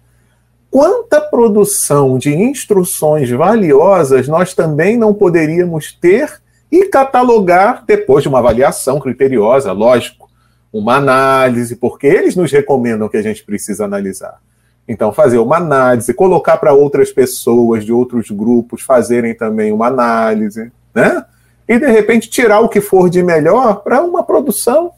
quanta 0.74 1.22
produção 1.22 2.18
de 2.18 2.34
instruções 2.34 3.30
valiosas 3.30 4.28
nós 4.28 4.56
também 4.56 4.98
não 4.98 5.14
poderíamos 5.14 5.94
ter 5.94 6.42
e 6.72 6.86
catalogar 6.86 7.84
depois 7.86 8.24
de 8.24 8.30
uma 8.30 8.40
avaliação 8.40 9.00
criteriosa, 9.00 9.72
lógico, 9.72 10.28
uma 10.74 10.96
análise, 10.96 11.76
porque 11.76 12.08
eles 12.08 12.36
nos 12.36 12.52
recomendam 12.52 13.08
que 13.08 13.18
a 13.18 13.22
gente 13.22 13.44
precisa 13.44 13.86
analisar. 13.86 14.42
Então, 14.88 15.14
fazer 15.14 15.38
uma 15.38 15.58
análise, 15.58 16.12
colocar 16.12 16.58
para 16.58 16.74
outras 16.74 17.12
pessoas 17.12 17.86
de 17.86 17.94
outros 17.94 18.32
grupos 18.32 18.82
fazerem 18.82 19.36
também 19.36 19.72
uma 19.72 19.86
análise, 19.86 20.72
né? 20.92 21.24
e 21.70 21.78
de 21.78 21.86
repente 21.86 22.32
tirar 22.32 22.62
o 22.62 22.68
que 22.68 22.82
for 22.82 23.12
de 23.12 23.22
melhor 23.22 23.84
para 23.84 24.02
uma 24.02 24.24
produção, 24.24 24.92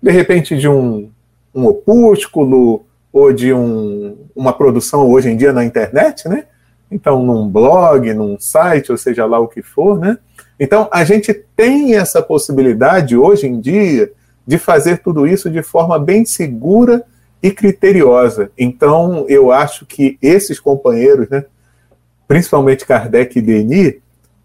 de 0.00 0.12
repente 0.12 0.56
de 0.56 0.68
um, 0.68 1.10
um 1.52 1.66
opúsculo 1.66 2.86
ou 3.12 3.32
de 3.32 3.52
um, 3.52 4.16
uma 4.34 4.52
produção 4.52 5.10
hoje 5.10 5.30
em 5.30 5.36
dia 5.36 5.52
na 5.52 5.64
internet, 5.64 6.28
né? 6.28 6.44
Então, 6.90 7.22
num 7.22 7.48
blog, 7.48 8.12
num 8.14 8.38
site, 8.38 8.90
ou 8.90 8.98
seja 8.98 9.26
lá 9.26 9.38
o 9.38 9.48
que 9.48 9.62
for, 9.62 9.98
né? 9.98 10.18
Então, 10.58 10.88
a 10.90 11.04
gente 11.04 11.32
tem 11.56 11.94
essa 11.94 12.22
possibilidade 12.22 13.16
hoje 13.16 13.46
em 13.46 13.60
dia 13.60 14.10
de 14.46 14.58
fazer 14.58 14.98
tudo 14.98 15.26
isso 15.26 15.50
de 15.50 15.62
forma 15.62 15.98
bem 15.98 16.24
segura 16.24 17.04
e 17.42 17.50
criteriosa. 17.50 18.50
Então, 18.58 19.24
eu 19.28 19.52
acho 19.52 19.86
que 19.86 20.18
esses 20.20 20.58
companheiros, 20.58 21.28
né, 21.28 21.44
principalmente 22.26 22.86
Kardec 22.86 23.38
e 23.38 23.42
Denis, 23.42 23.96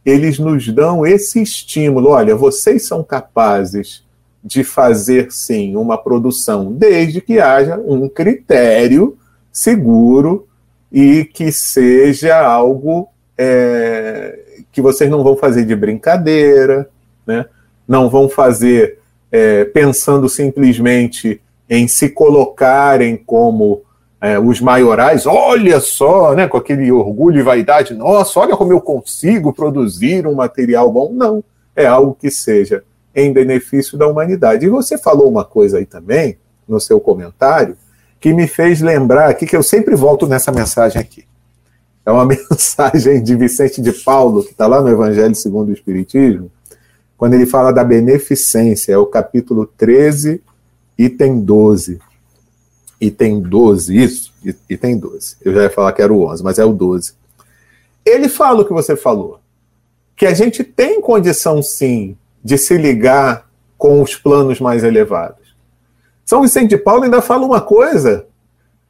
eles 0.05 0.37
nos 0.37 0.67
dão 0.67 1.05
esse 1.05 1.41
estímulo. 1.41 2.09
Olha, 2.09 2.35
vocês 2.35 2.85
são 2.85 3.03
capazes 3.03 4.03
de 4.43 4.63
fazer 4.63 5.31
sim 5.31 5.75
uma 5.75 5.97
produção, 5.97 6.73
desde 6.73 7.21
que 7.21 7.39
haja 7.39 7.77
um 7.77 8.09
critério 8.09 9.17
seguro 9.51 10.47
e 10.91 11.23
que 11.23 11.51
seja 11.51 12.37
algo 12.37 13.07
é, 13.37 14.39
que 14.71 14.81
vocês 14.81 15.09
não 15.09 15.23
vão 15.23 15.37
fazer 15.37 15.65
de 15.65 15.75
brincadeira, 15.75 16.89
né? 17.25 17.45
não 17.87 18.09
vão 18.09 18.27
fazer 18.27 18.99
é, 19.31 19.63
pensando 19.65 20.27
simplesmente 20.27 21.41
em 21.69 21.87
se 21.87 22.09
colocarem 22.09 23.15
como 23.15 23.81
é, 24.21 24.37
os 24.37 24.61
maiorais, 24.61 25.25
olha 25.25 25.79
só, 25.79 26.33
né, 26.35 26.47
com 26.47 26.57
aquele 26.57 26.91
orgulho 26.91 27.39
e 27.39 27.43
vaidade, 27.43 27.93
nossa, 27.93 28.39
olha 28.39 28.55
como 28.55 28.71
eu 28.71 28.79
consigo 28.79 29.51
produzir 29.51 30.27
um 30.27 30.35
material 30.35 30.91
bom. 30.91 31.11
Não, 31.11 31.43
é 31.75 31.85
algo 31.85 32.15
que 32.19 32.29
seja 32.29 32.83
em 33.15 33.31
benefício 33.31 33.97
da 33.97 34.07
humanidade. 34.07 34.65
E 34.65 34.69
você 34.69 34.97
falou 34.97 35.29
uma 35.29 35.45
coisa 35.45 35.77
aí 35.77 35.85
também, 35.85 36.37
no 36.67 36.79
seu 36.79 36.99
comentário, 36.99 37.77
que 38.19 38.33
me 38.33 38.47
fez 38.47 38.81
lembrar 38.81 39.29
aqui, 39.29 39.45
que 39.45 39.55
eu 39.55 39.63
sempre 39.63 39.95
volto 39.95 40.27
nessa 40.27 40.51
mensagem 40.51 41.01
aqui. 41.01 41.25
É 42.05 42.11
uma 42.11 42.25
mensagem 42.27 43.21
de 43.21 43.35
Vicente 43.35 43.81
de 43.81 43.91
Paulo, 43.91 44.43
que 44.43 44.51
está 44.51 44.67
lá 44.67 44.81
no 44.81 44.89
Evangelho 44.89 45.35
segundo 45.35 45.69
o 45.69 45.73
Espiritismo, 45.73 46.51
quando 47.17 47.35
ele 47.35 47.45
fala 47.45 47.71
da 47.71 47.83
beneficência, 47.83 48.93
é 48.93 48.97
o 48.97 49.05
capítulo 49.05 49.65
13, 49.77 50.41
item 50.97 51.41
12 51.41 51.99
item 53.05 53.41
12, 53.41 53.95
isso, 53.95 54.33
item 54.69 54.97
12. 54.97 55.37
Eu 55.41 55.53
já 55.53 55.63
ia 55.63 55.69
falar 55.69 55.91
que 55.93 56.01
era 56.01 56.13
o 56.13 56.25
11, 56.25 56.43
mas 56.43 56.57
é 56.57 56.65
o 56.65 56.73
12. 56.73 57.13
Ele 58.05 58.29
fala 58.29 58.61
o 58.61 58.65
que 58.65 58.73
você 58.73 58.95
falou, 58.95 59.39
que 60.15 60.25
a 60.25 60.33
gente 60.33 60.63
tem 60.63 61.01
condição 61.01 61.61
sim 61.61 62.17
de 62.43 62.57
se 62.57 62.77
ligar 62.77 63.49
com 63.77 64.01
os 64.01 64.15
planos 64.15 64.59
mais 64.59 64.83
elevados. 64.83 65.55
São 66.25 66.41
Vicente 66.41 66.69
de 66.69 66.77
Paulo 66.77 67.03
ainda 67.03 67.21
fala 67.21 67.45
uma 67.45 67.61
coisa, 67.61 68.27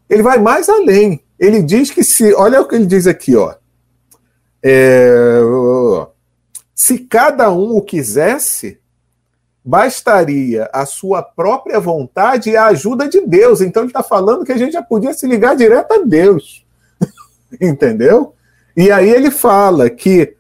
ele 0.10 0.24
vai 0.24 0.39
mais 0.39 0.69
além. 0.69 1.22
Ele 1.39 1.62
diz 1.62 1.91
que 1.91 2.03
se, 2.03 2.33
olha 2.33 2.62
o 2.62 2.67
que 2.67 2.75
ele 2.75 2.86
diz 2.86 3.07
aqui, 3.07 3.36
ó. 3.36 3.55
É, 4.62 5.41
se 6.74 7.00
cada 7.00 7.51
um 7.51 7.75
o 7.75 7.81
quisesse, 7.81 8.79
bastaria 9.63 10.69
a 10.74 10.86
sua 10.86 11.22
própria 11.22 11.79
vontade 11.79 12.50
e 12.50 12.57
a 12.57 12.67
ajuda 12.67 13.07
de 13.07 13.22
Deus. 13.22 13.62
Então 13.62 13.83
ele 13.83 13.89
está 13.89 14.03
falando 14.03 14.43
que 14.45 14.51
a 14.51 14.57
gente 14.57 14.74
já 14.74 14.81
podia 14.81 15.13
se 15.13 15.25
ligar 15.25 15.55
direto 15.55 15.91
a 15.93 15.98
Deus. 16.00 16.65
Entendeu? 17.60 18.33
E 18.75 18.91
aí 18.91 19.10
ele 19.10 19.31
fala 19.31 19.89
que 19.89 20.36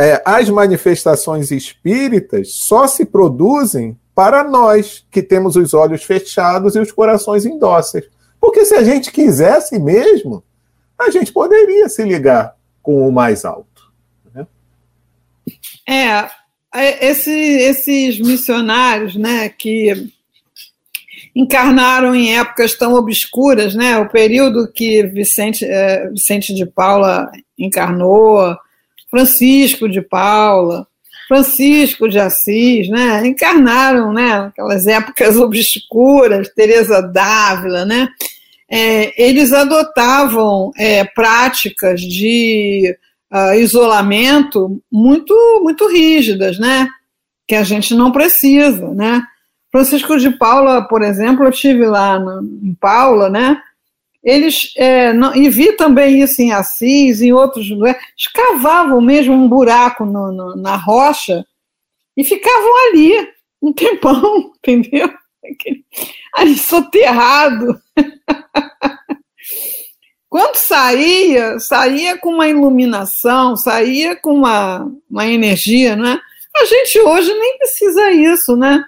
é, 0.00 0.22
as 0.24 0.48
manifestações 0.48 1.50
espíritas 1.50 2.54
só 2.54 2.86
se 2.86 3.04
produzem 3.04 3.98
para 4.14 4.42
nós 4.42 5.04
que 5.10 5.22
temos 5.22 5.56
os 5.56 5.74
olhos 5.74 6.02
fechados 6.02 6.74
e 6.74 6.80
os 6.80 6.90
corações 6.90 7.44
indóceis. 7.44 8.06
Porque 8.40 8.64
se 8.64 8.74
a 8.74 8.82
gente 8.82 9.12
quisesse 9.12 9.78
mesmo, 9.78 10.42
a 10.98 11.10
gente 11.10 11.30
poderia 11.30 11.86
se 11.90 12.02
ligar 12.02 12.56
com 12.82 13.06
o 13.06 13.12
mais 13.12 13.44
alto. 13.44 13.92
Né? 14.34 14.46
É, 15.86 16.30
é, 16.74 17.06
esse, 17.06 17.30
esses 17.30 18.18
missionários, 18.18 19.14
né, 19.16 19.50
que 19.50 20.10
encarnaram 21.36 22.14
em 22.14 22.38
épocas 22.38 22.74
tão 22.74 22.94
obscuras, 22.94 23.74
né, 23.74 23.98
o 23.98 24.08
período 24.08 24.72
que 24.72 25.02
Vicente, 25.08 25.62
é, 25.62 26.08
Vicente 26.08 26.54
de 26.54 26.64
Paula 26.64 27.30
encarnou, 27.58 28.56
Francisco 29.10 29.88
de 29.88 30.00
Paula, 30.00 30.86
Francisco 31.28 32.08
de 32.08 32.18
Assis, 32.18 32.88
né, 32.88 33.26
encarnaram, 33.26 34.12
né, 34.12 34.46
aquelas 34.48 34.86
épocas 34.86 35.36
obscuras, 35.36 36.48
Teresa 36.54 37.00
d'Ávila, 37.02 37.84
né, 37.84 38.08
é, 38.70 39.20
eles 39.20 39.52
adotavam 39.52 40.70
é, 40.78 41.04
práticas 41.04 42.00
de 42.00 42.96
uh, 43.32 43.54
isolamento 43.54 44.80
muito, 44.90 45.34
muito 45.62 45.88
rígidas, 45.88 46.58
né? 46.58 46.88
Que 47.46 47.54
a 47.54 47.62
gente 47.62 47.94
não 47.94 48.12
precisa, 48.12 48.88
né? 48.94 49.22
Francisco 49.70 50.16
de 50.18 50.30
Paula, 50.30 50.86
por 50.86 51.02
exemplo, 51.02 51.44
eu 51.44 51.52
tive 51.52 51.86
lá 51.86 52.18
no, 52.18 52.42
em 52.42 52.74
Paula, 52.74 53.28
né? 53.28 53.60
Eles, 54.22 54.72
é, 54.76 55.12
não, 55.12 55.34
e 55.34 55.48
vi 55.48 55.72
também 55.72 56.20
isso 56.20 56.42
em 56.42 56.52
Assis, 56.52 57.22
em 57.22 57.32
outros 57.32 57.70
lugares, 57.70 58.02
escavavam 58.16 59.00
mesmo 59.00 59.32
um 59.32 59.48
buraco 59.48 60.04
no, 60.04 60.30
no, 60.30 60.56
na 60.56 60.76
rocha 60.76 61.44
e 62.16 62.22
ficavam 62.22 62.88
ali 62.88 63.28
um 63.62 63.72
tempão, 63.72 64.52
entendeu? 64.62 65.10
Ali 66.36 66.56
soterrado. 66.56 67.80
Quando 70.28 70.54
saía, 70.54 71.58
saía 71.58 72.16
com 72.18 72.34
uma 72.34 72.46
iluminação, 72.46 73.56
saía 73.56 74.14
com 74.14 74.34
uma, 74.34 74.86
uma 75.10 75.26
energia, 75.26 75.96
né? 75.96 76.20
A 76.56 76.64
gente 76.66 77.00
hoje 77.00 77.32
nem 77.32 77.58
precisa 77.58 78.12
isso, 78.12 78.56
né? 78.56 78.84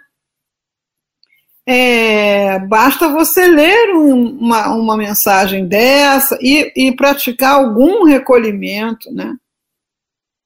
É, 1.66 2.58
basta 2.58 3.08
você 3.08 3.46
ler 3.46 3.94
um, 3.94 4.38
uma, 4.38 4.74
uma 4.74 4.96
mensagem 4.96 5.66
dessa 5.66 6.36
e, 6.40 6.72
e 6.74 6.94
praticar 6.94 7.54
algum 7.54 8.04
recolhimento, 8.04 9.12
né? 9.12 9.36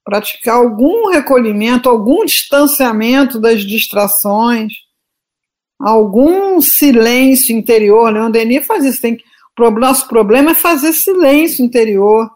Praticar 0.05 0.57
algum 0.57 1.09
recolhimento, 1.11 1.89
algum 1.89 2.25
distanciamento 2.25 3.41
das 3.41 3.63
distrações, 3.63 4.75
algum 5.81 6.61
silêncio 6.61 7.57
interior. 7.57 8.13
Leon 8.13 8.31
Denis 8.31 8.67
faz 8.67 8.85
isso, 8.85 9.01
tem 9.01 9.17
que 9.17 9.25
nosso 9.59 10.07
problema 10.07 10.51
é 10.51 10.55
fazer 10.55 10.93
silêncio 10.93 11.65
interior, 11.65 12.31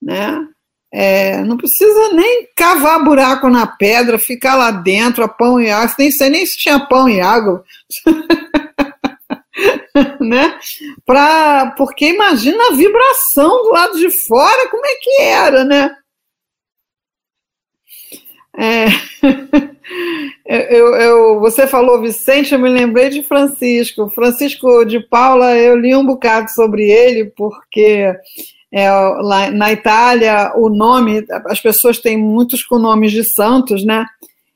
né? 0.00 0.48
É, 0.94 1.42
não 1.44 1.56
precisa 1.56 2.12
nem 2.12 2.46
cavar 2.54 3.02
buraco 3.02 3.48
na 3.48 3.66
pedra, 3.66 4.18
ficar 4.18 4.56
lá 4.56 4.70
dentro, 4.70 5.24
a 5.24 5.28
pão 5.28 5.58
e 5.58 5.70
água, 5.70 5.94
nem 5.98 6.10
sei 6.10 6.28
nem 6.28 6.44
se 6.44 6.58
tinha 6.58 6.86
pão 6.86 7.08
e 7.08 7.18
água. 7.18 7.64
né? 10.20 10.58
Pra, 11.06 11.72
porque 11.78 12.10
imagina 12.10 12.58
a 12.68 12.74
vibração 12.74 13.62
do 13.62 13.72
lado 13.72 13.98
de 13.98 14.10
fora, 14.10 14.68
como 14.68 14.84
é 14.84 14.94
que 15.00 15.22
era, 15.22 15.64
né? 15.64 15.96
É, 18.54 18.84
eu, 20.46 20.94
eu, 20.94 21.40
você 21.40 21.66
falou 21.66 22.02
Vicente, 22.02 22.52
eu 22.52 22.58
me 22.58 22.68
lembrei 22.68 23.08
de 23.08 23.22
Francisco. 23.22 24.10
Francisco 24.10 24.84
de 24.84 25.00
Paula, 25.00 25.56
eu 25.56 25.76
li 25.76 25.96
um 25.96 26.04
bocado 26.04 26.50
sobre 26.50 26.90
ele, 26.90 27.32
porque 27.36 28.14
é, 28.72 28.90
lá 28.90 29.50
na 29.50 29.70
Itália 29.70 30.52
o 30.56 30.70
nome, 30.70 31.24
as 31.46 31.60
pessoas 31.60 31.98
têm 31.98 32.16
muitos 32.16 32.64
com 32.64 32.78
nomes 32.78 33.12
de 33.12 33.22
santos, 33.22 33.84
né? 33.84 34.06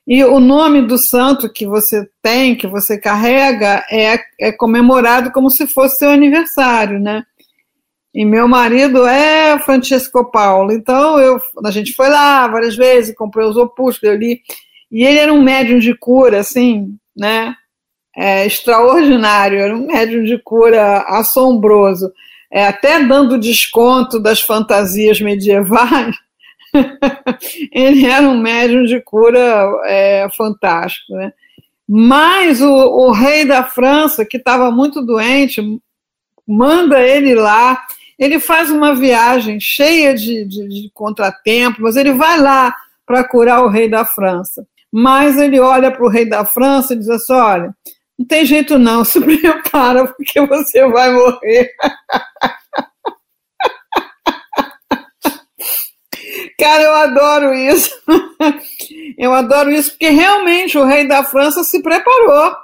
E 0.06 0.24
o 0.24 0.38
nome 0.38 0.82
do 0.82 0.96
santo 0.96 1.52
que 1.52 1.66
você 1.66 2.08
tem, 2.22 2.54
que 2.54 2.66
você 2.66 2.96
carrega, 2.96 3.84
é, 3.90 4.18
é 4.40 4.52
comemorado 4.52 5.32
como 5.32 5.50
se 5.50 5.66
fosse 5.66 5.98
seu 5.98 6.10
aniversário, 6.10 7.00
né? 7.00 7.24
E 8.14 8.24
meu 8.24 8.48
marido 8.48 9.06
é 9.06 9.58
Francisco 9.58 10.30
Paulo. 10.30 10.72
Então 10.72 11.18
eu, 11.18 11.38
a 11.64 11.70
gente 11.70 11.92
foi 11.92 12.08
lá 12.08 12.48
várias 12.48 12.74
vezes, 12.74 13.14
comprei 13.14 13.46
os 13.46 13.56
opustos, 13.56 14.02
eu 14.02 14.16
li. 14.16 14.40
E 14.90 15.04
ele 15.04 15.18
era 15.18 15.32
um 15.32 15.42
médium 15.42 15.78
de 15.78 15.92
cura, 15.94 16.38
assim, 16.38 16.96
né? 17.14 17.54
É, 18.16 18.46
extraordinário, 18.46 19.58
era 19.58 19.76
um 19.76 19.86
médium 19.86 20.24
de 20.24 20.38
cura 20.42 21.00
assombroso. 21.08 22.10
É, 22.52 22.66
até 22.66 23.02
dando 23.02 23.38
desconto 23.38 24.20
das 24.20 24.40
fantasias 24.40 25.20
medievais, 25.20 26.14
ele 27.72 28.06
era 28.06 28.28
um 28.28 28.38
médium 28.38 28.84
de 28.84 29.00
cura 29.00 29.66
é, 29.84 30.28
fantástico. 30.36 31.12
Né? 31.14 31.32
Mas 31.88 32.60
o, 32.60 32.70
o 32.70 33.12
rei 33.12 33.44
da 33.44 33.64
França, 33.64 34.24
que 34.24 34.36
estava 34.36 34.70
muito 34.70 35.02
doente, 35.02 35.62
manda 36.46 37.00
ele 37.00 37.34
lá. 37.34 37.82
Ele 38.18 38.40
faz 38.40 38.70
uma 38.70 38.94
viagem 38.94 39.60
cheia 39.60 40.14
de, 40.14 40.44
de, 40.44 40.68
de 40.68 40.90
contratempos, 40.94 41.80
mas 41.80 41.96
ele 41.96 42.12
vai 42.12 42.40
lá 42.40 42.74
para 43.04 43.24
curar 43.24 43.62
o 43.62 43.68
rei 43.68 43.88
da 43.88 44.04
França. 44.04 44.66
Mas 44.90 45.36
ele 45.36 45.60
olha 45.60 45.90
para 45.90 46.04
o 46.04 46.08
rei 46.08 46.26
da 46.26 46.44
França 46.44 46.94
e 46.94 46.98
diz 46.98 47.08
assim: 47.08 47.32
olha, 47.32 47.74
não 48.18 48.26
tem 48.26 48.44
jeito 48.44 48.78
não, 48.78 49.04
se 49.06 49.20
prepara 49.20 50.06
porque 50.06 50.40
você 50.46 50.86
vai 50.88 51.12
morrer. 51.12 51.70
Cara, 56.58 56.82
eu 56.82 56.94
adoro 56.94 57.54
isso. 57.54 57.94
Eu 59.18 59.32
adoro 59.32 59.70
isso 59.70 59.90
porque 59.90 60.08
realmente 60.08 60.76
o 60.76 60.84
rei 60.84 61.06
da 61.06 61.24
França 61.24 61.64
se 61.64 61.82
preparou, 61.82 62.54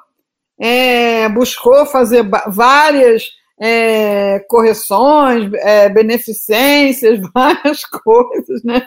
é, 0.60 1.28
buscou 1.28 1.86
fazer 1.86 2.24
várias 2.48 3.24
é, 3.60 4.40
correções, 4.48 5.52
é, 5.54 5.88
beneficências, 5.88 7.20
várias 7.32 7.84
coisas, 7.84 8.62
né? 8.64 8.86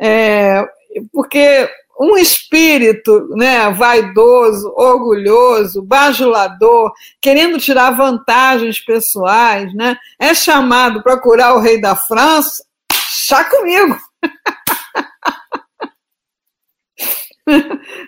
É, 0.00 0.64
porque 1.12 1.68
um 1.98 2.16
espírito 2.16 3.28
né, 3.36 3.70
vaidoso, 3.70 4.72
orgulhoso, 4.76 5.82
bajulador, 5.82 6.92
querendo 7.20 7.58
tirar 7.58 7.90
vantagens 7.92 8.80
pessoais, 8.80 9.72
né, 9.74 9.96
é 10.18 10.34
chamado 10.34 11.02
para 11.02 11.20
curar 11.20 11.54
o 11.54 11.60
rei 11.60 11.80
da 11.80 11.94
França, 11.94 12.64
chá 12.92 13.44
comigo. 13.44 13.96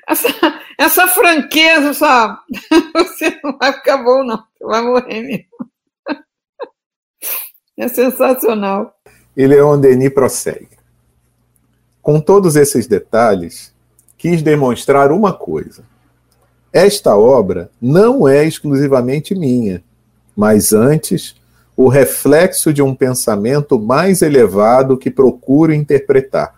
Essa, 0.09 0.29
essa 0.79 1.09
franqueza, 1.09 1.93
só 1.93 2.39
você 2.95 3.39
não 3.43 3.59
vai 3.59 3.73
ficar 3.73 3.99
bom, 3.99 4.23
não, 4.23 4.37
você 4.37 4.65
vai 4.65 4.83
morrer 4.83 5.23
mesmo. 5.23 5.45
É 7.77 7.89
sensacional. 7.89 8.97
E 9.37 9.45
Leon 9.45 9.81
Denis 9.81 10.15
prossegue. 10.15 10.79
Com 12.01 12.21
todos 12.21 12.55
esses 12.55 12.87
detalhes, 12.87 13.74
quis 14.25 14.41
demonstrar 14.41 15.13
uma 15.13 15.35
coisa. 15.35 15.83
Esta 16.73 17.15
obra 17.15 17.71
não 17.79 18.27
é 18.27 18.43
exclusivamente 18.43 19.35
minha, 19.35 19.85
mas 20.35 20.73
antes 20.73 21.37
o 21.77 21.89
reflexo 21.89 22.73
de 22.73 22.81
um 22.81 22.95
pensamento 22.95 23.79
mais 23.79 24.23
elevado 24.23 24.97
que 24.97 25.11
procuro 25.11 25.75
interpretar. 25.75 26.55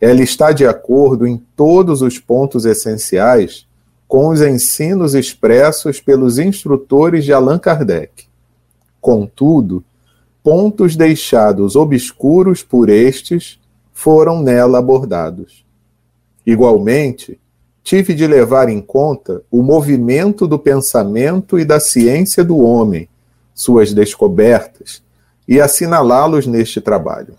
Ela 0.00 0.22
está 0.22 0.50
de 0.50 0.66
acordo 0.66 1.24
em 1.24 1.40
todos 1.54 2.02
os 2.02 2.18
pontos 2.18 2.64
essenciais 2.64 3.64
com 4.08 4.26
os 4.30 4.42
ensinos 4.42 5.14
expressos 5.14 6.00
pelos 6.00 6.36
instrutores 6.36 7.24
de 7.24 7.32
Allan 7.32 7.60
Kardec. 7.60 8.24
Contudo, 9.00 9.84
pontos 10.42 10.96
deixados 10.96 11.76
obscuros 11.76 12.64
por 12.64 12.88
estes 12.88 13.60
foram 13.92 14.42
nela 14.42 14.80
abordados. 14.80 15.64
Igualmente, 16.46 17.40
tive 17.82 18.14
de 18.14 18.26
levar 18.26 18.68
em 18.68 18.80
conta 18.80 19.42
o 19.50 19.62
movimento 19.62 20.46
do 20.46 20.58
pensamento 20.58 21.58
e 21.58 21.64
da 21.64 21.80
ciência 21.80 22.44
do 22.44 22.58
homem 22.58 23.08
suas 23.54 23.92
descobertas 23.92 25.02
e 25.48 25.60
assinalá-los 25.60 26.46
neste 26.46 26.80
trabalho. 26.80 27.34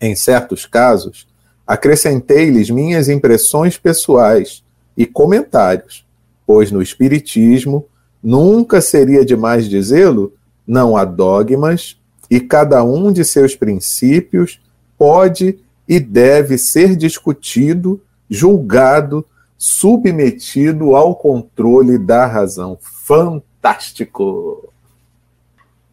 Em 0.00 0.16
certos 0.16 0.64
casos, 0.66 1.28
acrescentei-lhes 1.66 2.70
minhas 2.70 3.08
impressões 3.08 3.76
pessoais 3.76 4.64
e 4.96 5.04
comentários, 5.04 6.04
pois 6.46 6.72
no 6.72 6.80
Espiritismo, 6.80 7.86
nunca 8.22 8.80
seria 8.80 9.24
demais 9.24 9.68
dizê-lo, 9.68 10.32
não 10.66 10.96
há 10.96 11.04
dogmas 11.04 12.00
e 12.30 12.40
cada 12.40 12.82
um 12.82 13.12
de 13.12 13.24
seus 13.24 13.54
princípios 13.54 14.60
pode 14.96 15.58
e 15.88 15.98
deve 15.98 16.58
ser 16.58 16.96
discutido, 16.96 18.00
julgado, 18.28 19.26
submetido 19.56 20.94
ao 20.94 21.16
controle 21.16 21.98
da 21.98 22.26
razão. 22.26 22.78
Fantástico! 22.80 24.72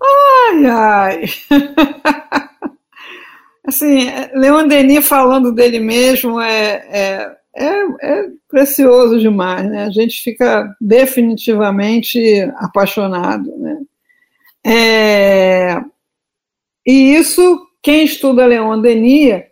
Ai, 0.01 0.65
ai. 0.65 1.23
assim, 3.67 4.07
Leon 4.33 4.67
Denis 4.67 5.07
falando 5.07 5.51
dele 5.51 5.79
mesmo 5.79 6.39
é, 6.39 6.85
é, 6.89 7.35
é, 7.55 7.69
é, 8.01 8.29
precioso 8.47 9.19
demais, 9.19 9.69
né? 9.69 9.85
A 9.85 9.89
gente 9.89 10.21
fica 10.21 10.75
definitivamente 10.79 12.19
apaixonado, 12.57 13.51
né? 13.57 13.79
É, 14.67 15.81
e 16.85 17.15
isso, 17.15 17.67
quem 17.81 18.03
estuda 18.03 18.45
Leon 18.45 18.81
Denis 18.81 19.43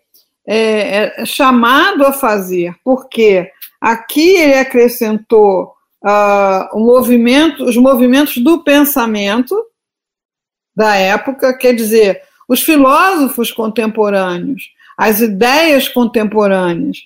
é, 0.47 1.21
é 1.21 1.25
chamado 1.25 2.06
a 2.06 2.12
fazer, 2.12 2.75
porque 2.84 3.49
aqui 3.79 4.36
ele 4.36 4.56
acrescentou 4.56 5.73
uh, 6.03 6.79
movimento, 6.79 7.63
os 7.63 7.77
movimentos 7.77 8.38
do 8.38 8.63
pensamento, 8.63 9.56
da 10.75 10.95
época, 10.95 11.56
quer 11.58 11.73
dizer, 11.73 12.21
os 12.47 12.62
filósofos 12.62 13.51
contemporâneos, 13.51 14.63
as 14.97 15.21
ideias 15.21 15.88
contemporâneas 15.88 16.97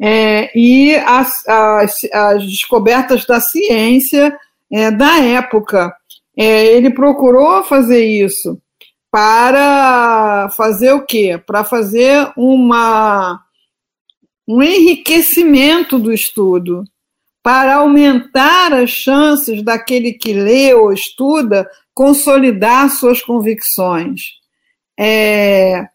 é, 0.00 0.50
e 0.58 0.94
as, 0.96 1.46
as, 1.46 1.94
as, 2.12 2.44
descobertas 2.46 3.26
da 3.26 3.40
ciência 3.40 4.36
é, 4.72 4.90
da 4.90 5.18
época. 5.18 5.94
É, 6.36 6.66
ele 6.66 6.90
procurou 6.90 7.62
fazer 7.64 8.04
isso 8.04 8.58
para 9.10 10.48
fazer 10.56 10.92
o 10.92 11.04
quê? 11.04 11.40
Para 11.44 11.64
fazer 11.64 12.32
uma, 12.36 13.40
um 14.46 14.62
enriquecimento 14.62 15.98
do 15.98 16.12
estudo, 16.12 16.84
para 17.42 17.76
aumentar 17.76 18.72
as 18.72 18.90
chances 18.90 19.62
daquele 19.62 20.12
que 20.12 20.32
lê 20.32 20.74
ou 20.74 20.92
estuda 20.92 21.68
consolidar 21.94 22.90
suas 22.90 23.22
convicções. 23.22 24.22
É, 24.98 25.86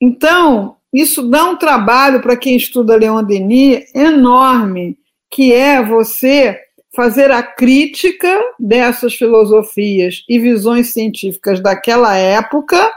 então, 0.00 0.76
isso 0.92 1.28
dá 1.28 1.44
um 1.44 1.56
trabalho 1.56 2.20
para 2.20 2.36
quem 2.36 2.56
estuda 2.56 2.96
Leon 2.96 3.22
Denis 3.24 3.94
enorme, 3.94 4.98
que 5.30 5.52
é 5.52 5.82
você 5.82 6.58
fazer 6.94 7.30
a 7.30 7.42
crítica 7.42 8.40
dessas 8.58 9.14
filosofias 9.14 10.24
e 10.28 10.38
visões 10.38 10.92
científicas 10.92 11.60
daquela 11.60 12.16
época 12.16 12.90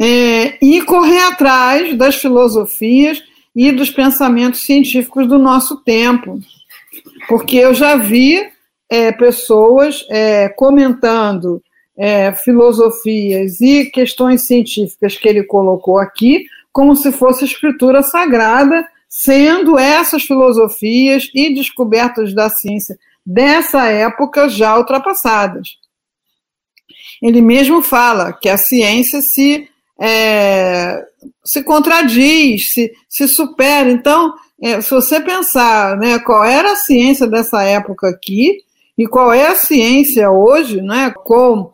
é, 0.00 0.64
e 0.64 0.82
correr 0.82 1.20
atrás 1.20 1.96
das 1.96 2.16
filosofias 2.16 3.22
e 3.54 3.72
dos 3.72 3.90
pensamentos 3.90 4.60
científicos 4.60 5.26
do 5.26 5.38
nosso 5.38 5.82
tempo. 5.82 6.38
Porque 7.28 7.56
eu 7.56 7.74
já 7.74 7.96
vi 7.96 8.46
é, 8.88 9.12
pessoas 9.12 10.04
é, 10.10 10.48
comentando 10.50 11.62
é, 11.96 12.32
filosofias 12.32 13.60
e 13.60 13.86
questões 13.86 14.46
científicas 14.46 15.16
que 15.16 15.28
ele 15.28 15.42
colocou 15.42 15.98
aqui, 15.98 16.46
como 16.72 16.94
se 16.94 17.10
fosse 17.10 17.44
escritura 17.44 18.02
sagrada, 18.02 18.86
sendo 19.08 19.78
essas 19.78 20.22
filosofias 20.22 21.30
e 21.34 21.54
descobertas 21.54 22.34
da 22.34 22.48
ciência 22.48 22.98
dessa 23.24 23.86
época 23.86 24.48
já 24.48 24.76
ultrapassadas. 24.76 25.68
Ele 27.22 27.40
mesmo 27.40 27.82
fala 27.82 28.32
que 28.32 28.48
a 28.48 28.56
ciência 28.56 29.20
se, 29.22 29.68
é, 30.00 31.02
se 31.44 31.62
contradiz, 31.62 32.70
se, 32.72 32.92
se 33.08 33.26
supera. 33.26 33.90
Então, 33.90 34.34
é, 34.62 34.80
se 34.80 34.90
você 34.90 35.20
pensar 35.20 35.96
né, 35.96 36.18
qual 36.18 36.44
era 36.44 36.72
a 36.72 36.76
ciência 36.76 37.26
dessa 37.26 37.62
época 37.62 38.08
aqui 38.08 38.58
e 38.96 39.06
qual 39.06 39.32
é 39.32 39.46
a 39.46 39.54
ciência 39.54 40.30
hoje, 40.30 40.80
né, 40.80 41.12
com 41.24 41.72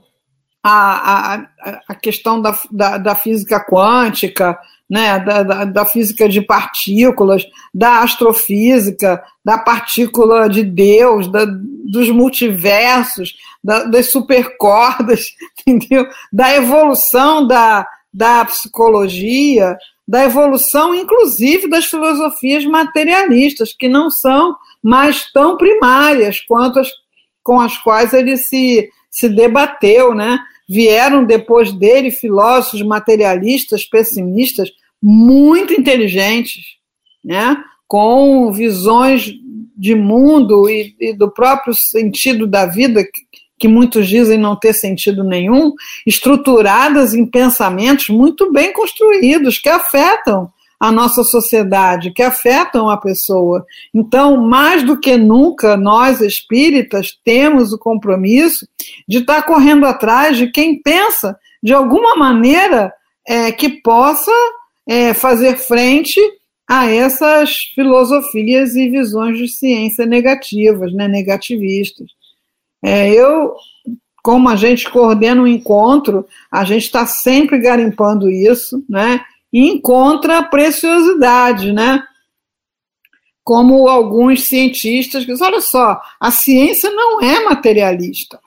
a, 0.62 1.34
a, 1.34 1.80
a 1.88 1.94
questão 1.94 2.40
da, 2.40 2.56
da, 2.70 2.98
da 2.98 3.14
física 3.14 3.58
quântica, 3.60 4.58
né, 4.88 5.18
da, 5.20 5.42
da, 5.42 5.64
da, 5.64 5.86
física 5.86 6.28
de 6.28 6.42
partículas, 6.42 7.44
da 7.74 8.00
astrofísica, 8.00 9.22
da 9.44 9.58
partícula 9.58 10.48
de 10.48 10.62
Deus, 10.62 11.30
da, 11.30 11.46
dos 11.46 12.10
multiversos, 12.10 13.34
da, 13.64 13.84
das 13.84 14.10
supercordas, 14.10 15.34
entendeu? 15.66 16.06
da 16.32 16.54
evolução 16.54 17.46
da, 17.46 17.86
da 18.12 18.44
psicologia, 18.44 19.76
da 20.06 20.24
evolução, 20.24 20.94
inclusive, 20.94 21.68
das 21.68 21.86
filosofias 21.86 22.64
materialistas, 22.66 23.72
que 23.72 23.88
não 23.88 24.10
são 24.10 24.54
mais 24.82 25.32
tão 25.32 25.56
primárias 25.56 26.40
quanto 26.40 26.80
as 26.80 26.88
com 27.42 27.60
as 27.60 27.76
quais 27.78 28.12
ele 28.12 28.36
se, 28.36 28.88
se 29.10 29.28
debateu, 29.28 30.14
né? 30.14 30.38
Vieram 30.68 31.24
depois 31.24 31.72
dele 31.72 32.10
filósofos 32.10 32.82
materialistas, 32.82 33.84
pessimistas, 33.84 34.70
muito 35.02 35.72
inteligentes, 35.72 36.62
né? 37.24 37.56
com 37.86 38.50
visões 38.52 39.32
de 39.76 39.94
mundo 39.94 40.68
e, 40.70 40.94
e 40.98 41.12
do 41.12 41.30
próprio 41.30 41.74
sentido 41.74 42.46
da 42.46 42.66
vida, 42.66 43.04
que, 43.04 43.22
que 43.58 43.68
muitos 43.68 44.08
dizem 44.08 44.38
não 44.38 44.56
ter 44.56 44.72
sentido 44.72 45.24
nenhum, 45.24 45.72
estruturadas 46.06 47.14
em 47.14 47.26
pensamentos 47.26 48.08
muito 48.08 48.52
bem 48.52 48.72
construídos, 48.72 49.58
que 49.58 49.68
afetam 49.68 50.50
a 50.82 50.90
nossa 50.90 51.22
sociedade, 51.22 52.10
que 52.10 52.24
afetam 52.24 52.88
a 52.88 52.96
pessoa. 52.96 53.64
Então, 53.94 54.36
mais 54.36 54.82
do 54.82 54.98
que 54.98 55.16
nunca, 55.16 55.76
nós 55.76 56.20
espíritas 56.20 57.16
temos 57.24 57.72
o 57.72 57.78
compromisso 57.78 58.66
de 59.06 59.18
estar 59.18 59.42
correndo 59.44 59.86
atrás 59.86 60.36
de 60.36 60.50
quem 60.50 60.82
pensa 60.82 61.38
de 61.62 61.72
alguma 61.72 62.16
maneira 62.16 62.92
é, 63.24 63.52
que 63.52 63.68
possa 63.80 64.32
é, 64.84 65.14
fazer 65.14 65.56
frente 65.56 66.20
a 66.68 66.90
essas 66.90 67.58
filosofias 67.76 68.74
e 68.74 68.90
visões 68.90 69.38
de 69.38 69.46
ciência 69.46 70.04
negativas, 70.04 70.92
né, 70.92 71.06
negativistas. 71.06 72.08
É, 72.82 73.08
eu, 73.08 73.54
como 74.20 74.48
a 74.48 74.56
gente 74.56 74.90
coordena 74.90 75.42
um 75.42 75.46
encontro, 75.46 76.26
a 76.50 76.64
gente 76.64 76.86
está 76.86 77.06
sempre 77.06 77.60
garimpando 77.60 78.28
isso, 78.28 78.84
né? 78.90 79.20
E 79.52 79.68
encontra 79.68 80.42
preciosidade, 80.42 81.72
né? 81.72 82.02
Como 83.44 83.88
alguns 83.88 84.44
cientistas 84.44 85.24
que 85.24 85.32
dizem, 85.32 85.46
olha 85.46 85.60
só, 85.60 86.00
a 86.20 86.30
ciência 86.30 86.90
não 86.90 87.20
é 87.20 87.40
materialista. 87.44 88.40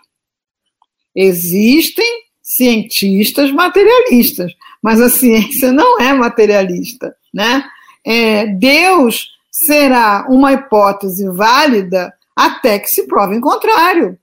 Existem 1.14 2.26
cientistas 2.42 3.52
materialistas, 3.52 4.54
mas 4.82 5.02
a 5.02 5.10
ciência 5.10 5.72
não 5.72 6.00
é 6.00 6.14
materialista, 6.14 7.16
né? 7.34 7.66
É, 8.06 8.48
Deus 8.48 9.30
será 9.52 10.26
uma 10.30 10.54
hipótese 10.54 11.28
válida 11.30 12.14
até 12.36 12.78
que 12.80 12.88
se 12.88 13.08
prove 13.08 13.36
em 13.36 13.42
contrário. 13.42 14.18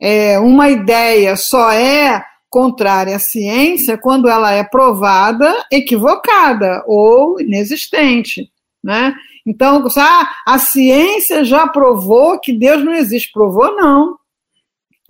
É, 0.00 0.38
uma 0.38 0.70
ideia 0.70 1.36
só 1.36 1.70
é 1.72 2.24
contrária 2.54 3.16
à 3.16 3.18
ciência 3.18 3.98
quando 3.98 4.28
ela 4.28 4.52
é 4.52 4.62
provada 4.62 5.52
equivocada 5.72 6.84
ou 6.86 7.40
inexistente, 7.40 8.48
né? 8.80 9.12
Então, 9.44 9.84
ah, 9.98 10.30
a 10.46 10.56
ciência 10.56 11.44
já 11.44 11.66
provou 11.66 12.38
que 12.38 12.52
Deus 12.52 12.84
não 12.84 12.94
existe. 12.94 13.32
Provou 13.32 13.74
não. 13.74 14.16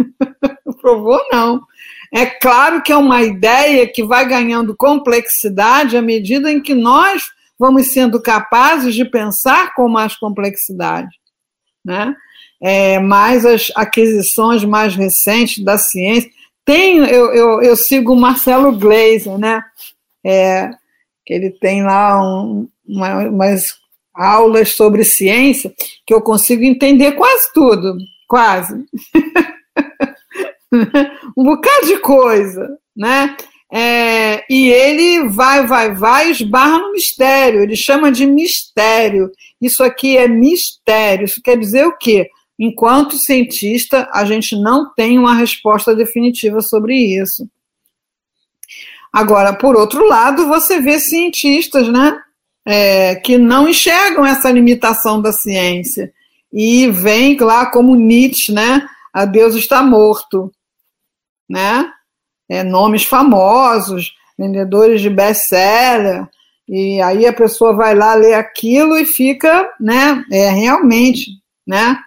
provou 0.81 1.21
não. 1.31 1.61
É 2.11 2.25
claro 2.25 2.83
que 2.83 2.91
é 2.91 2.97
uma 2.97 3.23
ideia 3.23 3.87
que 3.87 4.03
vai 4.03 4.27
ganhando 4.27 4.75
complexidade 4.75 5.99
à 5.99 6.03
medida 6.03 6.51
em 6.51 6.63
que 6.63 6.73
nós 6.73 7.25
vamos 7.59 7.93
sendo 7.93 8.23
capazes 8.23 8.95
de 8.95 9.05
pensar 9.05 9.75
com 9.75 9.87
mais 9.87 10.17
complexidade, 10.17 11.15
né? 11.85 12.17
É, 12.59 12.99
mais 12.99 13.45
as 13.45 13.71
aquisições 13.77 14.65
mais 14.65 14.97
recentes 14.97 15.63
da 15.63 15.77
ciência 15.77 16.31
tem, 16.65 16.99
eu, 16.99 17.35
eu, 17.35 17.63
eu 17.63 17.77
sigo 17.77 18.13
o 18.13 18.21
Marcelo 18.21 18.77
Gleiser, 18.77 19.39
né? 19.39 19.63
É, 20.25 20.71
que 21.25 21.35
ele 21.35 21.51
tem 21.51 21.83
lá 21.83 22.23
um, 22.23 22.69
uma, 22.87 23.29
umas 23.29 23.65
aulas 24.15 24.71
sobre 24.71 25.05
ciência 25.05 25.75
que 26.07 26.15
eu 26.15 26.21
consigo 26.21 26.63
entender 26.63 27.13
quase 27.13 27.53
tudo, 27.53 27.97
quase. 28.29 28.85
um 31.37 31.45
bocado 31.45 31.87
de 31.87 31.99
coisa, 31.99 32.79
né? 32.97 33.37
É, 33.73 34.45
e 34.49 34.71
ele 34.71 35.29
vai, 35.29 35.67
vai, 35.67 35.93
vai, 35.93 36.31
esbarra 36.31 36.79
no 36.79 36.93
mistério, 36.93 37.63
ele 37.63 37.75
chama 37.75 38.13
de 38.13 38.25
mistério. 38.25 39.33
Isso 39.61 39.83
aqui 39.83 40.17
é 40.17 40.29
mistério. 40.29 41.25
Isso 41.25 41.41
quer 41.43 41.59
dizer 41.59 41.87
o 41.87 41.97
quê? 41.97 42.29
Enquanto 42.59 43.19
cientista, 43.19 44.09
a 44.13 44.25
gente 44.25 44.57
não 44.57 44.93
tem 44.95 45.19
uma 45.19 45.35
resposta 45.35 45.95
definitiva 45.95 46.61
sobre 46.61 46.95
isso. 46.95 47.49
Agora, 49.13 49.53
por 49.53 49.77
outro 49.77 50.07
lado, 50.07 50.47
você 50.49 50.81
vê 50.81 50.99
cientistas, 50.99 51.89
né, 51.89 52.21
é, 52.67 53.17
que 53.17 53.37
não 53.39 53.69
enxergam 53.69 54.25
essa 54.25 54.51
limitação 54.51 55.21
da 55.21 55.33
ciência 55.33 56.13
e 56.53 56.91
vem 56.91 57.37
lá 57.39 57.67
como 57.67 57.95
Nietzsche, 57.95 58.53
né, 58.53 58.89
a 59.13 59.25
Deus 59.25 59.55
está 59.55 59.83
morto, 59.83 60.53
né, 61.49 61.91
é, 62.49 62.63
nomes 62.63 63.05
famosos, 63.05 64.15
vendedores 64.39 65.01
de 65.01 65.11
best-seller, 65.11 66.29
e 66.69 67.01
aí 67.01 67.27
a 67.27 67.33
pessoa 67.33 67.75
vai 67.75 67.95
lá 67.95 68.15
ler 68.15 68.35
aquilo 68.35 68.97
e 68.97 69.05
fica, 69.05 69.69
né, 69.79 70.25
é 70.33 70.51
realmente, 70.51 71.31
né, 71.67 71.99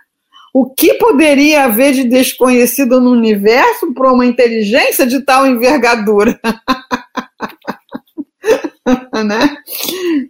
o 0.53 0.73
que 0.73 0.95
poderia 0.95 1.65
haver 1.65 1.93
de 1.93 2.03
desconhecido 2.03 2.99
no 2.99 3.11
universo 3.11 3.93
para 3.93 4.11
uma 4.11 4.25
inteligência 4.25 5.05
de 5.05 5.21
tal 5.21 5.45
envergadura? 5.45 6.39
né? 9.25 9.57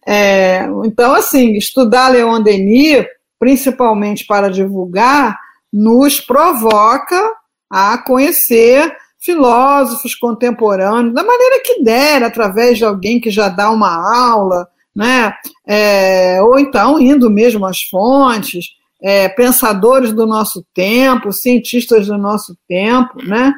É, 0.07 0.67
então, 0.85 1.13
assim, 1.13 1.53
estudar 1.53 2.09
Leon 2.09 2.41
Denis, 2.41 3.05
principalmente 3.39 4.25
para 4.25 4.49
divulgar, 4.49 5.37
nos 5.71 6.19
provoca 6.19 7.33
a 7.69 7.97
conhecer 7.97 8.95
filósofos 9.19 10.15
contemporâneos, 10.15 11.13
da 11.13 11.23
maneira 11.23 11.61
que 11.63 11.83
der, 11.83 12.23
através 12.23 12.77
de 12.77 12.85
alguém 12.85 13.19
que 13.19 13.29
já 13.29 13.49
dá 13.49 13.69
uma 13.69 14.29
aula, 14.29 14.67
né? 14.95 15.33
É, 15.67 16.41
ou 16.41 16.57
então 16.57 16.99
indo 16.99 17.29
mesmo 17.29 17.65
às 17.65 17.81
fontes, 17.81 18.76
é, 19.01 19.29
pensadores 19.29 20.11
do 20.11 20.25
nosso 20.25 20.65
tempo, 20.73 21.31
cientistas 21.31 22.07
do 22.07 22.17
nosso 22.17 22.57
tempo, 22.67 23.23
né? 23.23 23.53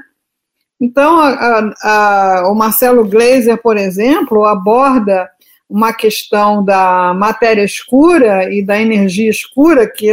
Então, 0.79 1.19
a, 1.19 1.73
a, 1.81 2.49
o 2.49 2.55
Marcelo 2.55 3.05
Gleiser, 3.05 3.61
por 3.61 3.77
exemplo, 3.77 4.45
aborda 4.45 5.29
uma 5.69 5.93
questão 5.93 6.63
da 6.63 7.13
matéria 7.13 7.63
escura 7.63 8.51
e 8.51 8.63
da 8.63 8.79
energia 8.79 9.29
escura, 9.29 9.89
que 9.89 10.07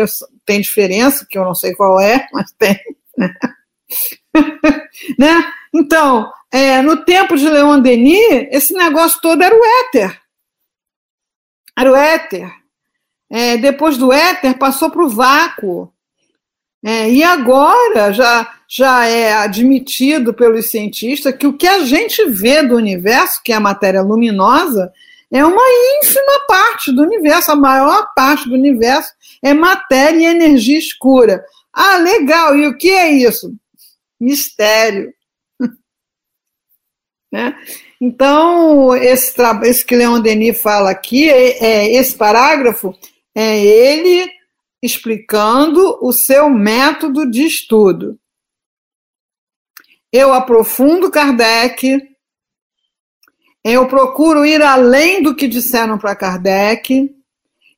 tem 0.44 0.60
diferença, 0.60 1.26
que 1.28 1.38
eu 1.38 1.44
não 1.44 1.54
sei 1.54 1.74
qual 1.74 2.00
é, 2.00 2.26
mas 2.32 2.52
tem. 2.52 2.78
Né? 3.16 3.34
né? 5.18 5.52
Então, 5.74 6.30
é, 6.50 6.82
no 6.82 7.04
tempo 7.04 7.36
de 7.36 7.48
Leon 7.48 7.80
Denis, 7.80 8.48
esse 8.50 8.74
negócio 8.74 9.20
todo 9.20 9.42
era 9.42 9.54
o 9.54 9.64
éter. 9.84 10.20
Era 11.78 11.92
o 11.92 11.96
éter 11.96 12.65
é, 13.30 13.56
depois 13.56 13.96
do 13.96 14.12
éter 14.12 14.58
passou 14.58 14.90
para 14.90 15.04
o 15.04 15.08
vácuo. 15.08 15.92
É, 16.84 17.10
e 17.10 17.22
agora 17.24 18.12
já, 18.12 18.54
já 18.68 19.06
é 19.06 19.32
admitido 19.32 20.32
pelos 20.32 20.70
cientistas 20.70 21.34
que 21.34 21.46
o 21.46 21.56
que 21.56 21.66
a 21.66 21.80
gente 21.84 22.24
vê 22.26 22.62
do 22.62 22.76
universo, 22.76 23.40
que 23.44 23.52
é 23.52 23.56
a 23.56 23.60
matéria 23.60 24.02
luminosa, 24.02 24.92
é 25.32 25.44
uma 25.44 25.62
ínfima 26.00 26.46
parte 26.46 26.92
do 26.92 27.02
universo, 27.02 27.50
a 27.50 27.56
maior 27.56 28.08
parte 28.14 28.48
do 28.48 28.54
universo 28.54 29.12
é 29.42 29.52
matéria 29.52 30.18
e 30.18 30.24
energia 30.24 30.78
escura. 30.78 31.44
Ah, 31.72 31.96
legal, 31.96 32.56
e 32.56 32.66
o 32.68 32.78
que 32.78 32.90
é 32.90 33.10
isso? 33.10 33.52
Mistério. 34.20 35.12
né? 37.32 37.58
Então, 38.00 38.94
esse, 38.94 39.34
esse 39.64 39.84
que 39.84 39.96
Leon 39.96 40.20
Denis 40.20 40.60
fala 40.60 40.90
aqui, 40.90 41.28
é, 41.28 41.64
é, 41.64 41.92
esse 41.96 42.14
parágrafo, 42.14 42.94
é 43.36 43.62
ele 43.62 44.32
explicando 44.82 45.98
o 46.00 46.10
seu 46.10 46.48
método 46.48 47.30
de 47.30 47.44
estudo. 47.44 48.18
Eu 50.10 50.32
aprofundo 50.32 51.10
Kardec, 51.10 52.00
eu 53.62 53.86
procuro 53.88 54.46
ir 54.46 54.62
além 54.62 55.22
do 55.22 55.36
que 55.36 55.46
disseram 55.46 55.98
para 55.98 56.16
Kardec, 56.16 57.14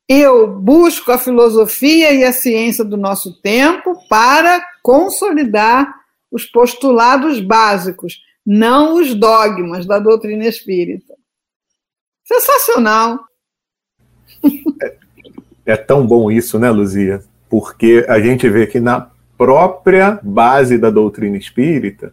eu 0.07 0.47
busco 0.47 1.11
a 1.11 1.17
filosofia 1.17 2.13
e 2.13 2.23
a 2.23 2.31
ciência 2.31 2.85
do 2.85 2.95
nosso 2.95 3.41
tempo 3.41 4.07
para 4.07 4.65
consolidar 4.81 5.93
os 6.31 6.45
postulados 6.45 7.41
básicos, 7.41 8.23
não 8.45 8.95
os 8.95 9.13
dogmas 9.13 9.85
da 9.85 9.99
doutrina 9.99 10.45
espírita. 10.45 11.15
Sensacional. 12.23 13.19
É, 15.69 15.77
tão 15.77 16.03
bom 16.03 16.31
isso, 16.31 16.57
né, 16.57 16.67
Luzia? 16.71 17.21
Porque 17.47 18.03
a 18.09 18.19
gente 18.19 18.49
vê 18.49 18.65
que 18.65 18.79
na 18.79 19.07
própria 19.37 20.19
base 20.23 20.79
da 20.79 20.89
doutrina 20.89 21.37
espírita, 21.37 22.11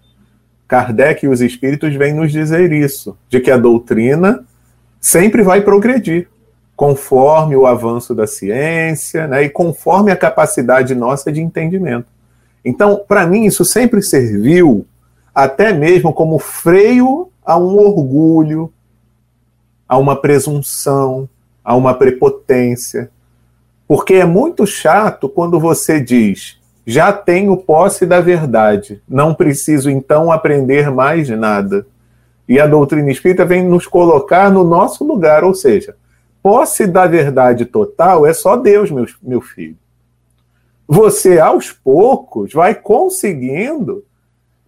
Kardec 0.69 1.25
e 1.25 1.29
os 1.31 1.41
espíritos 1.41 1.95
vêm 1.95 2.13
nos 2.13 2.31
dizer 2.31 2.71
isso, 2.71 3.17
de 3.31 3.41
que 3.41 3.51
a 3.51 3.57
doutrina 3.57 4.45
sempre 5.01 5.43
vai 5.43 5.63
progredir, 5.63 6.29
conforme 6.77 7.57
o 7.57 7.65
avanço 7.67 8.15
da 8.15 8.27
ciência 8.27 9.27
né, 9.27 9.45
e 9.45 9.49
conforme 9.49 10.13
a 10.13 10.17
capacidade 10.17 10.95
nossa 10.95 11.33
de 11.33 11.41
entendimento. 11.41 12.09
Então, 12.63 13.03
para 13.09 13.27
mim, 13.27 13.47
isso 13.47 13.65
sempre 13.65 14.03
serviu 14.03 14.87
até 15.35 15.73
mesmo 15.73 16.13
como 16.13 16.39
freio 16.39 17.31
a 17.43 17.57
um 17.57 17.79
orgulho, 17.79 18.71
a 19.89 19.97
uma 19.97 20.15
presunção, 20.15 21.27
a 21.65 21.75
uma 21.75 21.95
prepotência. 21.95 23.11
Porque 23.87 24.15
é 24.15 24.25
muito 24.25 24.67
chato 24.67 25.29
quando 25.29 25.61
você 25.61 26.01
diz: 26.01 26.61
já 26.87 27.13
tenho 27.13 27.57
posse 27.57 28.07
da 28.07 28.21
verdade, 28.21 29.03
não 29.09 29.35
preciso 29.35 29.91
então 29.91 30.31
aprender 30.31 30.91
mais 30.91 31.29
nada. 31.29 31.87
E 32.49 32.61
a 32.61 32.67
doutrina 32.67 33.11
espírita 33.11 33.45
vem 33.45 33.65
nos 33.65 33.87
colocar 33.87 34.51
no 34.51 34.63
nosso 34.63 35.05
lugar, 35.05 35.43
ou 35.43 35.53
seja, 35.53 35.97
posse 36.43 36.87
da 36.87 37.07
verdade 37.07 37.65
total 37.65 38.25
é 38.25 38.33
só 38.33 38.57
Deus, 38.57 38.91
meu, 38.91 39.07
meu 39.21 39.41
filho. 39.41 39.77
Você, 40.87 41.41
aos 41.41 41.73
poucos, 41.73 42.53
vai 42.53 42.73
conseguindo 42.73 44.05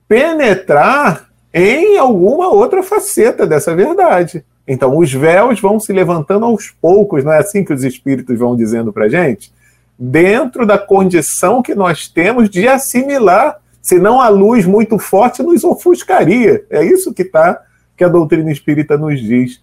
penetrar 0.08 1.28
em 1.54 1.96
alguma 1.96 2.48
outra 2.48 2.82
faceta 2.82 3.46
dessa 3.46 3.76
verdade. 3.76 4.44
Então, 4.68 4.98
os 4.98 5.10
véus 5.10 5.58
vão 5.58 5.80
se 5.80 5.90
levantando 5.94 6.44
aos 6.44 6.70
poucos, 6.70 7.24
não 7.24 7.32
é 7.32 7.38
assim 7.38 7.64
que 7.64 7.72
os 7.72 7.82
espíritos 7.82 8.38
vão 8.38 8.54
dizendo 8.54 8.92
para 8.92 9.08
gente? 9.08 9.50
Dentro 9.98 10.66
da 10.66 10.76
condição 10.76 11.62
que 11.62 11.74
nós 11.74 12.06
temos 12.06 12.50
de 12.50 12.68
assimilar, 12.68 13.56
senão 13.80 14.20
a 14.20 14.28
luz 14.28 14.66
muito 14.66 14.98
forte 14.98 15.42
nos 15.42 15.64
ofuscaria. 15.64 16.66
É 16.68 16.84
isso 16.84 17.14
que 17.14 17.24
tá, 17.24 17.58
que 17.96 18.04
a 18.04 18.08
doutrina 18.08 18.52
espírita 18.52 18.98
nos 18.98 19.18
diz. 19.18 19.62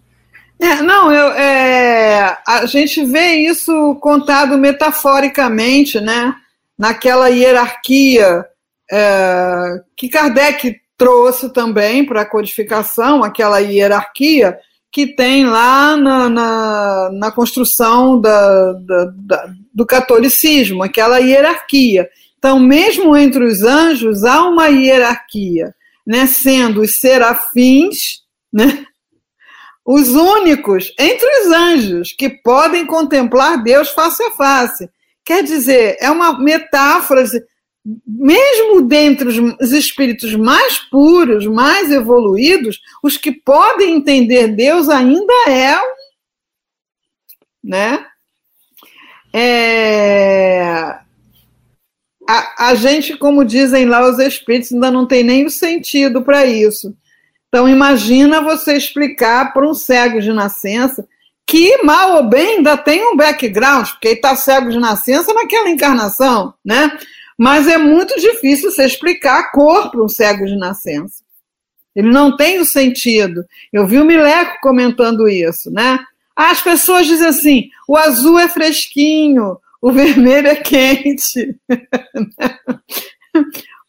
É, 0.60 0.82
não, 0.82 1.12
eu, 1.12 1.32
é, 1.34 2.38
a 2.48 2.66
gente 2.66 3.06
vê 3.06 3.34
isso 3.36 3.96
contado 4.02 4.58
metaforicamente, 4.58 6.00
né? 6.00 6.34
Naquela 6.78 7.28
hierarquia 7.28 8.44
é, 8.92 9.82
que 9.96 10.10
Kardec 10.10 10.78
trouxe 10.98 11.54
também 11.54 12.06
para 12.06 12.22
a 12.22 12.26
codificação, 12.26 13.24
aquela 13.24 13.60
hierarquia 13.60 14.58
que 14.96 15.08
tem 15.08 15.44
lá 15.44 15.98
na, 15.98 16.30
na, 16.30 17.10
na 17.12 17.30
construção 17.30 18.22
da, 18.22 18.72
da, 18.72 19.06
da, 19.14 19.54
do 19.74 19.86
catolicismo, 19.86 20.82
aquela 20.82 21.18
hierarquia. 21.18 22.08
Então, 22.38 22.58
mesmo 22.58 23.14
entre 23.18 23.44
os 23.44 23.62
anjos, 23.62 24.24
há 24.24 24.48
uma 24.48 24.68
hierarquia, 24.68 25.76
né, 26.08 26.26
sendo 26.28 26.80
os 26.80 26.98
serafins, 26.98 28.22
né, 28.54 28.86
os 29.86 30.16
únicos 30.16 30.94
entre 30.98 31.28
os 31.42 31.48
anjos 31.52 32.14
que 32.18 32.30
podem 32.30 32.88
contemplar 32.88 33.62
Deus 33.62 33.90
face 33.90 34.24
a 34.24 34.32
face. 34.32 34.90
Quer 35.26 35.44
dizer, 35.44 35.98
é 36.00 36.10
uma 36.10 36.40
metáfora 36.40 37.26
mesmo 38.06 38.82
dentre 38.82 39.28
os 39.30 39.72
espíritos 39.72 40.34
mais 40.36 40.80
puros, 40.90 41.46
mais 41.46 41.92
evoluídos, 41.92 42.82
os 43.04 43.16
que 43.16 43.32
podem 43.32 43.96
entender 43.96 44.48
Deus 44.48 44.90
ainda 44.90 45.34
é, 45.48 45.78
né? 47.64 48.06
É, 49.32 50.98
a, 52.28 52.70
a 52.70 52.76
gente, 52.76 53.16
como 53.18 53.46
dizem 53.46 53.86
lá 53.86 54.10
os 54.10 54.18
espíritos, 54.18 54.72
ainda 54.72 54.90
não 54.90 55.06
tem 55.06 55.24
nem 55.24 55.46
o 55.46 55.50
sentido 55.50 56.24
para 56.24 56.46
isso. 56.46 56.96
Então, 57.50 57.70
imagina 57.70 58.42
você 58.42 58.76
explicar 58.76 59.54
para 59.54 59.68
um 59.68 59.74
cego 59.74 60.20
de 60.20 60.34
nascença 60.34 61.08
que, 61.46 61.84
mal 61.84 62.16
ou 62.16 62.24
bem, 62.24 62.58
ainda 62.58 62.76
tem 62.76 63.06
um 63.06 63.16
background, 63.16 63.90
porque 63.90 64.08
ele 64.08 64.16
está 64.16 64.36
cego 64.36 64.70
de 64.70 64.80
nascença 64.80 65.32
naquela 65.34 65.70
encarnação, 65.70 66.54
né? 66.66 66.98
Mas 67.38 67.68
é 67.68 67.78
muito 67.78 68.16
difícil 68.20 68.72
você 68.72 68.86
explicar 68.86 69.40
a 69.40 69.52
cor 69.52 69.92
para 69.92 70.04
um 70.04 70.08
cego 70.08 70.46
de 70.46 70.58
nascença. 70.58 71.24
Ele 71.96 72.10
não 72.10 72.36
tem 72.36 72.60
o 72.60 72.66
sentido. 72.66 73.46
Eu 73.72 73.88
vi 73.88 74.00
o 74.00 74.06
Mileco 74.06 74.60
comentando 74.62 75.28
isso, 75.28 75.72
né? 75.72 76.00
As 76.36 76.62
pessoas 76.62 77.08
dizem 77.08 77.28
assim: 77.28 77.70
o 77.88 77.96
azul 77.96 78.38
é 78.38 78.50
fresquinho, 78.50 79.58
o 79.82 79.92
vermelho 79.94 80.48
é 80.48 80.56
quente. 80.56 81.56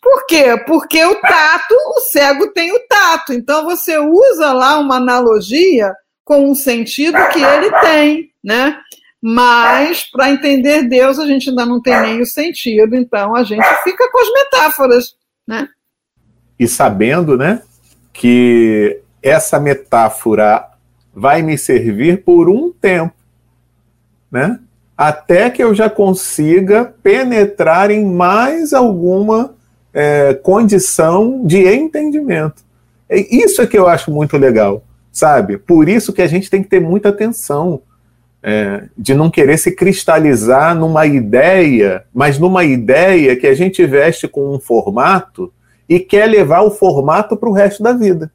Por 0.01 0.27
quê? 0.27 0.57
Porque 0.67 1.05
o 1.05 1.17
tato, 1.17 1.75
o 1.75 2.01
cego 2.13 2.53
tem 2.53 2.73
o 2.73 2.79
tato. 2.89 3.33
Então 3.33 3.65
você 3.65 3.99
usa 3.99 4.53
lá 4.53 4.79
uma 4.79 4.97
analogia 4.97 5.93
com 6.25 6.49
um 6.49 6.55
sentido 6.55 7.19
que 7.33 7.43
ele 7.43 7.71
tem, 7.81 8.31
né? 8.43 8.81
Mas, 9.23 10.05
para 10.11 10.31
entender 10.31 10.83
Deus, 10.85 11.19
a 11.19 11.27
gente 11.27 11.49
ainda 11.49 11.65
não 11.65 11.81
tem 11.81 12.01
nem 12.01 12.21
o 12.21 12.27
sentido, 12.27 12.95
então 12.95 13.35
a 13.35 13.43
gente 13.43 13.67
fica 13.83 14.11
com 14.11 14.19
as 14.19 14.31
metáforas, 14.31 15.15
né? 15.47 15.69
E 16.59 16.69
sabendo, 16.69 17.37
né, 17.37 17.63
que 18.13 19.01
essa 19.23 19.59
metáfora 19.59 20.65
vai 21.15 21.43
me 21.43 21.57
servir 21.57 22.23
por 22.23 22.49
um 22.49 22.71
tempo, 22.71 23.15
né? 24.31 24.61
Até 24.97 25.51
que 25.51 25.63
eu 25.63 25.75
já 25.75 25.91
consiga 25.91 26.85
penetrar 27.03 27.91
em 27.91 28.05
mais 28.05 28.73
alguma 28.73 29.55
é, 29.93 30.35
condição 30.35 31.45
de 31.45 31.67
entendimento. 31.67 32.65
Isso 33.11 33.63
é 33.63 33.67
que 33.67 33.79
eu 33.79 33.87
acho 33.87 34.11
muito 34.11 34.37
legal, 34.37 34.85
sabe? 35.13 35.59
Por 35.59 35.89
isso 35.89 36.13
que 36.13 36.23
a 36.23 36.27
gente 36.27 36.51
tem 36.51 36.63
que 36.63 36.69
ter 36.69 36.81
muita 36.81 37.11
atenção 37.11 37.83
é, 38.49 38.85
de 38.97 39.13
não 39.13 39.29
querer 39.29 39.59
se 39.59 39.73
cristalizar 39.73 40.73
numa 40.73 41.05
ideia, 41.05 42.05
mas 42.15 42.39
numa 42.39 42.63
ideia 42.63 43.35
que 43.35 43.49
a 43.49 43.55
gente 43.55 43.85
veste 43.85 44.29
com 44.29 44.55
um 44.55 44.61
formato 44.61 45.53
e 45.89 45.99
quer 45.99 46.27
levar 46.27 46.63
o 46.63 46.71
formato 46.71 47.37
para 47.37 47.49
o 47.49 47.53
resto 47.53 47.83
da 47.83 47.93
vida. 47.93 48.31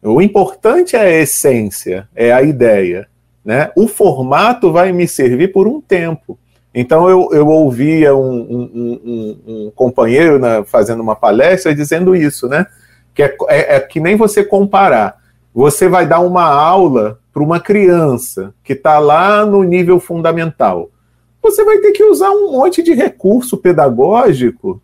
O 0.00 0.22
importante 0.22 0.94
é 0.94 1.00
a 1.00 1.10
essência, 1.10 2.08
é 2.14 2.32
a 2.32 2.42
ideia. 2.42 3.08
Né? 3.44 3.72
O 3.74 3.88
formato 3.88 4.70
vai 4.70 4.92
me 4.92 5.08
servir 5.08 5.50
por 5.50 5.66
um 5.66 5.80
tempo. 5.80 6.38
Então 6.72 7.10
eu, 7.10 7.28
eu 7.32 7.48
ouvia 7.48 8.14
um, 8.14 8.40
um, 8.40 9.00
um, 9.04 9.40
um 9.46 9.72
companheiro 9.74 10.38
na, 10.38 10.62
fazendo 10.62 11.02
uma 11.02 11.16
palestra 11.16 11.74
dizendo 11.74 12.14
isso, 12.14 12.48
né? 12.48 12.64
Que 13.12 13.24
é, 13.24 13.36
é, 13.48 13.74
é 13.74 13.80
que 13.80 13.98
nem 13.98 14.14
você 14.14 14.44
comparar. 14.44 15.19
Você 15.54 15.88
vai 15.88 16.06
dar 16.06 16.20
uma 16.20 16.44
aula 16.44 17.18
para 17.32 17.42
uma 17.42 17.60
criança 17.60 18.54
que 18.62 18.72
está 18.72 18.98
lá 18.98 19.44
no 19.44 19.62
nível 19.62 19.98
fundamental, 19.98 20.90
você 21.42 21.64
vai 21.64 21.78
ter 21.78 21.92
que 21.92 22.04
usar 22.04 22.30
um 22.30 22.52
monte 22.52 22.82
de 22.82 22.92
recurso 22.92 23.56
pedagógico 23.56 24.80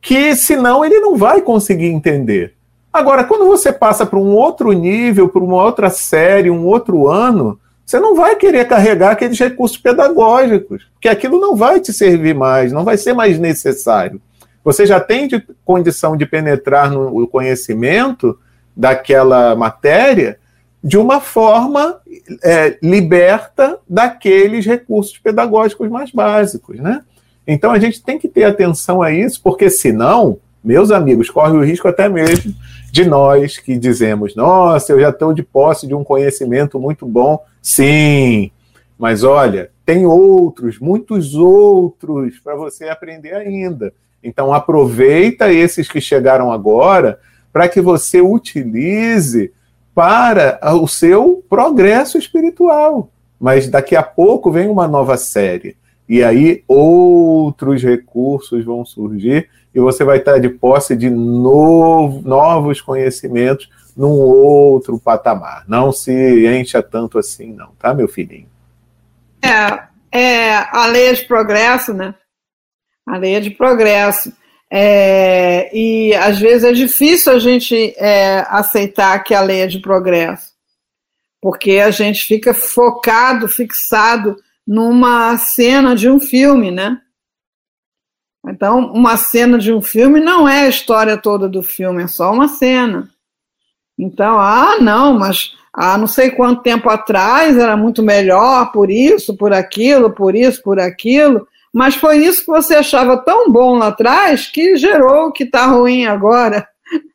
que, 0.00 0.36
senão, 0.36 0.84
ele 0.84 1.00
não 1.00 1.16
vai 1.16 1.42
conseguir 1.42 1.86
entender. 1.86 2.54
Agora, 2.92 3.24
quando 3.24 3.44
você 3.46 3.72
passa 3.72 4.06
para 4.06 4.18
um 4.18 4.32
outro 4.34 4.70
nível, 4.72 5.28
para 5.28 5.42
uma 5.42 5.62
outra 5.62 5.90
série, 5.90 6.50
um 6.50 6.64
outro 6.64 7.08
ano, 7.08 7.58
você 7.84 7.98
não 7.98 8.14
vai 8.14 8.36
querer 8.36 8.66
carregar 8.66 9.10
aqueles 9.10 9.38
recursos 9.38 9.76
pedagógicos, 9.76 10.88
porque 10.94 11.08
aquilo 11.08 11.40
não 11.40 11.56
vai 11.56 11.80
te 11.80 11.92
servir 11.92 12.34
mais, 12.34 12.72
não 12.72 12.84
vai 12.84 12.96
ser 12.96 13.12
mais 13.12 13.38
necessário. 13.38 14.20
Você 14.64 14.86
já 14.86 15.00
tem 15.00 15.28
de 15.28 15.44
condição 15.64 16.16
de 16.16 16.24
penetrar 16.24 16.90
no 16.90 17.26
conhecimento 17.28 18.38
daquela 18.76 19.56
matéria 19.56 20.38
de 20.82 20.96
uma 20.96 21.20
forma 21.20 21.98
é, 22.44 22.78
liberta 22.82 23.78
daqueles 23.88 24.64
recursos 24.64 25.18
pedagógicos 25.18 25.88
mais 25.88 26.12
básicos, 26.12 26.78
né? 26.78 27.02
Então 27.46 27.72
a 27.72 27.78
gente 27.78 28.02
tem 28.02 28.18
que 28.18 28.28
ter 28.28 28.44
atenção 28.44 29.02
a 29.02 29.10
isso, 29.10 29.40
porque 29.42 29.70
senão, 29.70 30.38
meus 30.62 30.90
amigos, 30.90 31.30
corre 31.30 31.56
o 31.56 31.64
risco 31.64 31.88
até 31.88 32.08
mesmo 32.08 32.54
de 32.92 33.04
nós 33.04 33.58
que 33.58 33.76
dizemos, 33.76 34.34
nossa, 34.34 34.92
eu 34.92 35.00
já 35.00 35.10
estou 35.10 35.32
de 35.32 35.42
posse 35.42 35.86
de 35.86 35.94
um 35.94 36.04
conhecimento 36.04 36.78
muito 36.78 37.06
bom. 37.06 37.42
Sim, 37.62 38.50
Mas 38.98 39.24
olha, 39.24 39.70
tem 39.84 40.06
outros, 40.06 40.78
muitos 40.78 41.34
outros 41.34 42.38
para 42.38 42.54
você 42.54 42.88
aprender 42.88 43.34
ainda. 43.34 43.92
Então 44.22 44.52
aproveita 44.52 45.52
esses 45.52 45.88
que 45.88 46.00
chegaram 46.00 46.50
agora 46.50 47.18
para 47.56 47.70
que 47.70 47.80
você 47.80 48.20
utilize 48.20 49.50
para 49.94 50.60
o 50.74 50.86
seu 50.86 51.42
progresso 51.48 52.18
espiritual. 52.18 53.10
Mas 53.40 53.66
daqui 53.66 53.96
a 53.96 54.02
pouco 54.02 54.50
vem 54.50 54.68
uma 54.68 54.86
nova 54.86 55.16
série. 55.16 55.74
E 56.06 56.22
aí 56.22 56.62
outros 56.68 57.82
recursos 57.82 58.62
vão 58.62 58.84
surgir 58.84 59.48
e 59.74 59.80
você 59.80 60.04
vai 60.04 60.18
estar 60.18 60.38
de 60.38 60.50
posse 60.50 60.94
de 60.94 61.08
novo, 61.08 62.20
novos 62.28 62.82
conhecimentos 62.82 63.70
num 63.96 64.10
outro 64.10 64.98
patamar. 64.98 65.64
Não 65.66 65.92
se 65.92 66.46
encha 66.46 66.82
tanto 66.82 67.18
assim, 67.18 67.54
não, 67.54 67.70
tá, 67.78 67.94
meu 67.94 68.06
filhinho? 68.06 68.50
É, 69.42 69.88
é 70.12 70.56
a 70.72 70.88
lei 70.88 71.10
de 71.14 71.24
progresso, 71.24 71.94
né? 71.94 72.14
A 73.08 73.16
lei 73.16 73.40
de 73.40 73.48
progresso. 73.48 74.30
É, 74.70 75.70
e 75.76 76.14
às 76.14 76.38
vezes 76.38 76.64
é 76.64 76.72
difícil 76.72 77.32
a 77.32 77.38
gente 77.38 77.94
é, 77.96 78.44
aceitar 78.48 79.22
que 79.22 79.32
a 79.32 79.40
lei 79.40 79.60
é 79.60 79.66
de 79.66 79.78
progresso, 79.78 80.52
porque 81.40 81.78
a 81.78 81.90
gente 81.90 82.26
fica 82.26 82.52
focado, 82.52 83.48
fixado 83.48 84.36
numa 84.66 85.36
cena 85.38 85.94
de 85.94 86.10
um 86.10 86.18
filme, 86.18 86.70
né? 86.70 87.00
Então, 88.48 88.92
uma 88.92 89.16
cena 89.16 89.58
de 89.58 89.72
um 89.72 89.80
filme 89.80 90.20
não 90.20 90.48
é 90.48 90.62
a 90.62 90.68
história 90.68 91.16
toda 91.16 91.48
do 91.48 91.62
filme, 91.62 92.04
é 92.04 92.08
só 92.08 92.32
uma 92.32 92.48
cena. 92.48 93.08
Então, 93.98 94.38
ah, 94.38 94.78
não, 94.80 95.18
mas 95.18 95.56
há 95.72 95.96
não 95.98 96.06
sei 96.06 96.30
quanto 96.30 96.62
tempo 96.62 96.88
atrás 96.88 97.56
era 97.56 97.76
muito 97.76 98.02
melhor 98.02 98.70
por 98.72 98.90
isso, 98.90 99.36
por 99.36 99.52
aquilo, 99.52 100.10
por 100.10 100.34
isso, 100.34 100.62
por 100.62 100.78
aquilo, 100.78 101.46
mas 101.76 101.94
foi 101.94 102.24
isso 102.24 102.40
que 102.40 102.50
você 102.50 102.76
achava 102.76 103.18
tão 103.18 103.52
bom 103.52 103.76
lá 103.76 103.88
atrás 103.88 104.46
que 104.46 104.78
gerou 104.78 105.26
o 105.26 105.30
que 105.30 105.44
está 105.44 105.66
ruim 105.66 106.06
agora. 106.06 106.66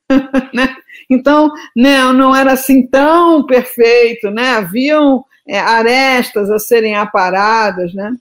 né? 0.54 0.76
Então, 1.10 1.52
né, 1.76 2.04
não 2.14 2.36
era 2.36 2.52
assim 2.52 2.86
tão 2.86 3.44
perfeito, 3.44 4.30
né? 4.30 4.52
haviam 4.52 5.26
é, 5.48 5.58
arestas 5.58 6.52
a 6.52 6.60
serem 6.60 6.96
aparadas, 6.96 7.92
né? 7.96 8.14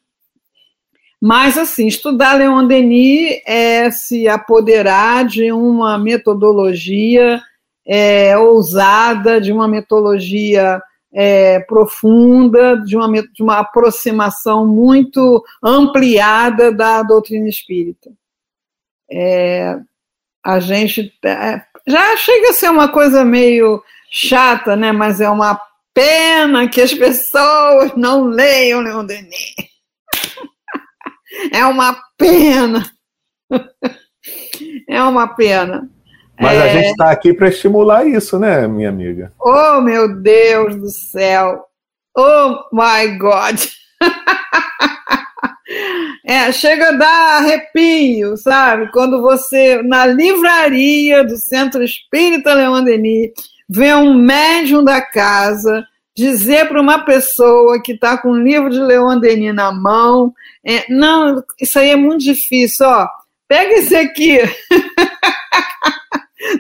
Mas, 1.21 1.59
assim, 1.59 1.87
estudar 1.87 2.39
Leon 2.39 2.67
Denis 2.67 3.43
é 3.47 3.91
se 3.91 4.27
apoderar 4.27 5.27
de 5.27 5.53
uma 5.53 5.99
metodologia 5.99 7.39
é, 7.87 8.39
ousada, 8.39 9.39
de 9.39 9.53
uma 9.53 9.69
metodologia 9.69 10.81
é, 11.13 11.61
profunda, 11.61 12.77
de 12.77 12.97
uma, 12.97 13.23
de 13.23 13.43
uma 13.43 13.59
aproximação 13.59 14.67
muito 14.67 15.45
ampliada 15.63 16.73
da 16.73 17.03
doutrina 17.03 17.49
espírita. 17.49 18.11
É, 19.11 19.77
a 20.45 20.61
gente 20.61 21.13
é, 21.25 21.63
já 21.87 22.17
chega 22.17 22.51
a 22.51 22.53
ser 22.53 22.71
uma 22.71 22.89
coisa 22.89 23.25
meio 23.25 23.83
chata, 24.11 24.77
né? 24.77 24.93
Mas 24.93 25.21
é 25.21 25.29
uma 25.29 25.61
pena 25.93 26.69
que 26.69 26.81
as 26.81 26.95
pessoas 26.95 27.95
não 27.97 28.25
leiam 28.25 28.81
Leon 28.81 29.05
Denis. 29.05 29.55
É 31.53 31.65
uma 31.65 31.95
pena. 32.19 32.91
É 34.89 35.03
uma 35.03 35.29
pena. 35.29 35.89
Mas 36.41 36.59
é... 36.59 36.63
a 36.63 36.69
gente 36.69 36.91
está 36.91 37.11
aqui 37.11 37.35
para 37.35 37.49
estimular 37.49 38.07
isso, 38.07 38.39
né, 38.39 38.67
minha 38.67 38.89
amiga? 38.89 39.33
Oh, 39.41 39.81
meu 39.81 40.21
Deus 40.21 40.77
do 40.77 40.89
céu! 40.89 41.65
Oh, 42.17 42.65
my 42.73 43.19
God! 43.19 43.61
É, 46.25 46.53
chega 46.53 46.91
a 46.91 46.93
dar 46.93 47.39
arrepio, 47.39 48.37
sabe? 48.37 48.91
Quando 48.93 49.21
você, 49.21 49.83
na 49.83 50.07
livraria 50.07 51.25
do 51.25 51.37
Centro 51.37 51.83
Espírita 51.83 52.55
Leão 52.55 52.85
Denis, 52.85 53.31
vê 53.69 53.95
um 53.95 54.15
médium 54.15 54.85
da 54.85 55.01
casa 55.01 55.85
dizer 56.15 56.69
para 56.69 56.81
uma 56.81 57.05
pessoa 57.05 57.81
que 57.83 57.93
está 57.93 58.19
com 58.19 58.31
um 58.31 58.43
livro 58.43 58.71
de 58.71 58.79
Leon 58.79 59.19
Denis 59.19 59.55
na 59.55 59.73
mão, 59.73 60.33
é, 60.65 60.85
não, 60.93 61.43
isso 61.61 61.79
aí 61.79 61.91
é 61.91 61.97
muito 61.97 62.23
difícil, 62.23 62.87
ó, 62.87 63.09
pega 63.49 63.75
esse 63.75 63.97
aqui. 63.97 64.39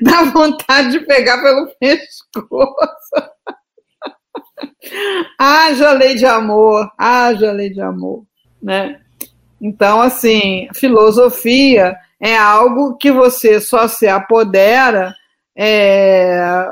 Dá 0.02 0.24
vontade 0.24 0.92
de 0.92 1.00
pegar 1.00 1.42
pelo 1.42 1.70
pescoço. 1.78 3.30
haja 5.38 5.92
lei 5.92 6.14
de 6.14 6.26
amor, 6.26 6.90
haja 6.96 7.52
lei 7.52 7.70
de 7.70 7.80
amor, 7.80 8.24
né? 8.62 9.00
Então, 9.60 10.00
assim, 10.00 10.68
filosofia 10.74 11.94
é 12.18 12.36
algo 12.36 12.96
que 12.96 13.12
você 13.12 13.60
só 13.60 13.86
se 13.86 14.08
apodera 14.08 15.14
é, 15.54 16.66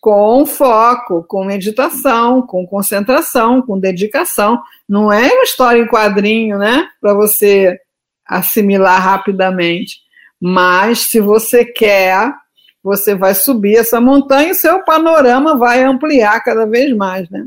com 0.00 0.46
foco, 0.46 1.22
com 1.24 1.44
meditação, 1.44 2.40
com 2.40 2.66
concentração, 2.66 3.60
com 3.60 3.78
dedicação. 3.78 4.58
Não 4.88 5.12
é 5.12 5.30
uma 5.30 5.42
história 5.42 5.82
em 5.82 5.86
quadrinho, 5.86 6.56
né? 6.56 6.88
Para 7.00 7.12
você 7.12 7.78
assimilar 8.26 9.02
rapidamente. 9.02 9.98
Mas 10.40 11.00
se 11.00 11.20
você 11.20 11.64
quer 11.64 12.32
você 12.82 13.14
vai 13.14 13.34
subir 13.34 13.76
essa 13.76 14.00
montanha 14.00 14.50
e 14.50 14.54
seu 14.54 14.82
panorama 14.84 15.56
vai 15.56 15.82
ampliar 15.82 16.42
cada 16.42 16.66
vez 16.66 16.94
mais, 16.96 17.28
né? 17.28 17.46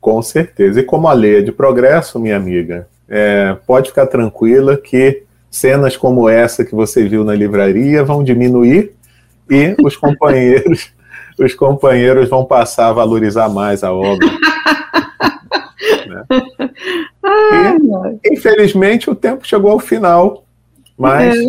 Com 0.00 0.22
certeza. 0.22 0.80
E 0.80 0.84
como 0.84 1.08
a 1.08 1.12
lei 1.12 1.38
é 1.38 1.42
de 1.42 1.50
progresso, 1.50 2.20
minha 2.20 2.36
amiga, 2.36 2.88
é, 3.08 3.56
pode 3.66 3.88
ficar 3.90 4.06
tranquila 4.06 4.76
que 4.76 5.24
cenas 5.50 5.96
como 5.96 6.28
essa 6.28 6.64
que 6.64 6.74
você 6.74 7.08
viu 7.08 7.24
na 7.24 7.34
livraria 7.34 8.04
vão 8.04 8.22
diminuir 8.22 8.92
e 9.50 9.74
os 9.82 9.96
companheiros 9.98 10.92
os 11.38 11.54
companheiros 11.54 12.28
vão 12.28 12.44
passar 12.44 12.88
a 12.88 12.92
valorizar 12.92 13.48
mais 13.48 13.84
a 13.84 13.92
obra. 13.92 14.26
né? 16.08 16.24
e, 18.24 18.32
infelizmente 18.32 19.08
o 19.08 19.14
tempo 19.14 19.46
chegou 19.46 19.70
ao 19.70 19.78
final, 19.78 20.44
mas 20.98 21.36
é. 21.36 21.42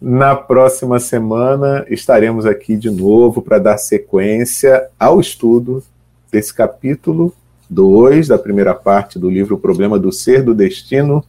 Na 0.00 0.34
próxima 0.34 0.98
semana 0.98 1.84
estaremos 1.90 2.46
aqui 2.46 2.74
de 2.74 2.88
novo 2.88 3.42
para 3.42 3.58
dar 3.58 3.76
sequência 3.76 4.88
ao 4.98 5.20
estudo 5.20 5.84
desse 6.32 6.54
capítulo 6.54 7.34
2 7.68 8.28
da 8.28 8.38
primeira 8.38 8.74
parte 8.74 9.18
do 9.18 9.28
livro 9.28 9.56
O 9.56 9.58
Problema 9.58 9.98
do 9.98 10.10
Ser, 10.10 10.42
do 10.42 10.54
Destino, 10.54 11.22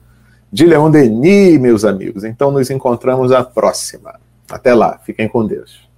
de 0.50 0.66
Leon 0.66 0.90
Denis, 0.90 1.60
meus 1.60 1.84
amigos. 1.84 2.24
Então 2.24 2.50
nos 2.50 2.70
encontramos 2.70 3.34
a 3.34 3.44
próxima. 3.44 4.16
Até 4.50 4.74
lá, 4.74 4.98
fiquem 5.06 5.28
com 5.28 5.46
Deus. 5.46 5.91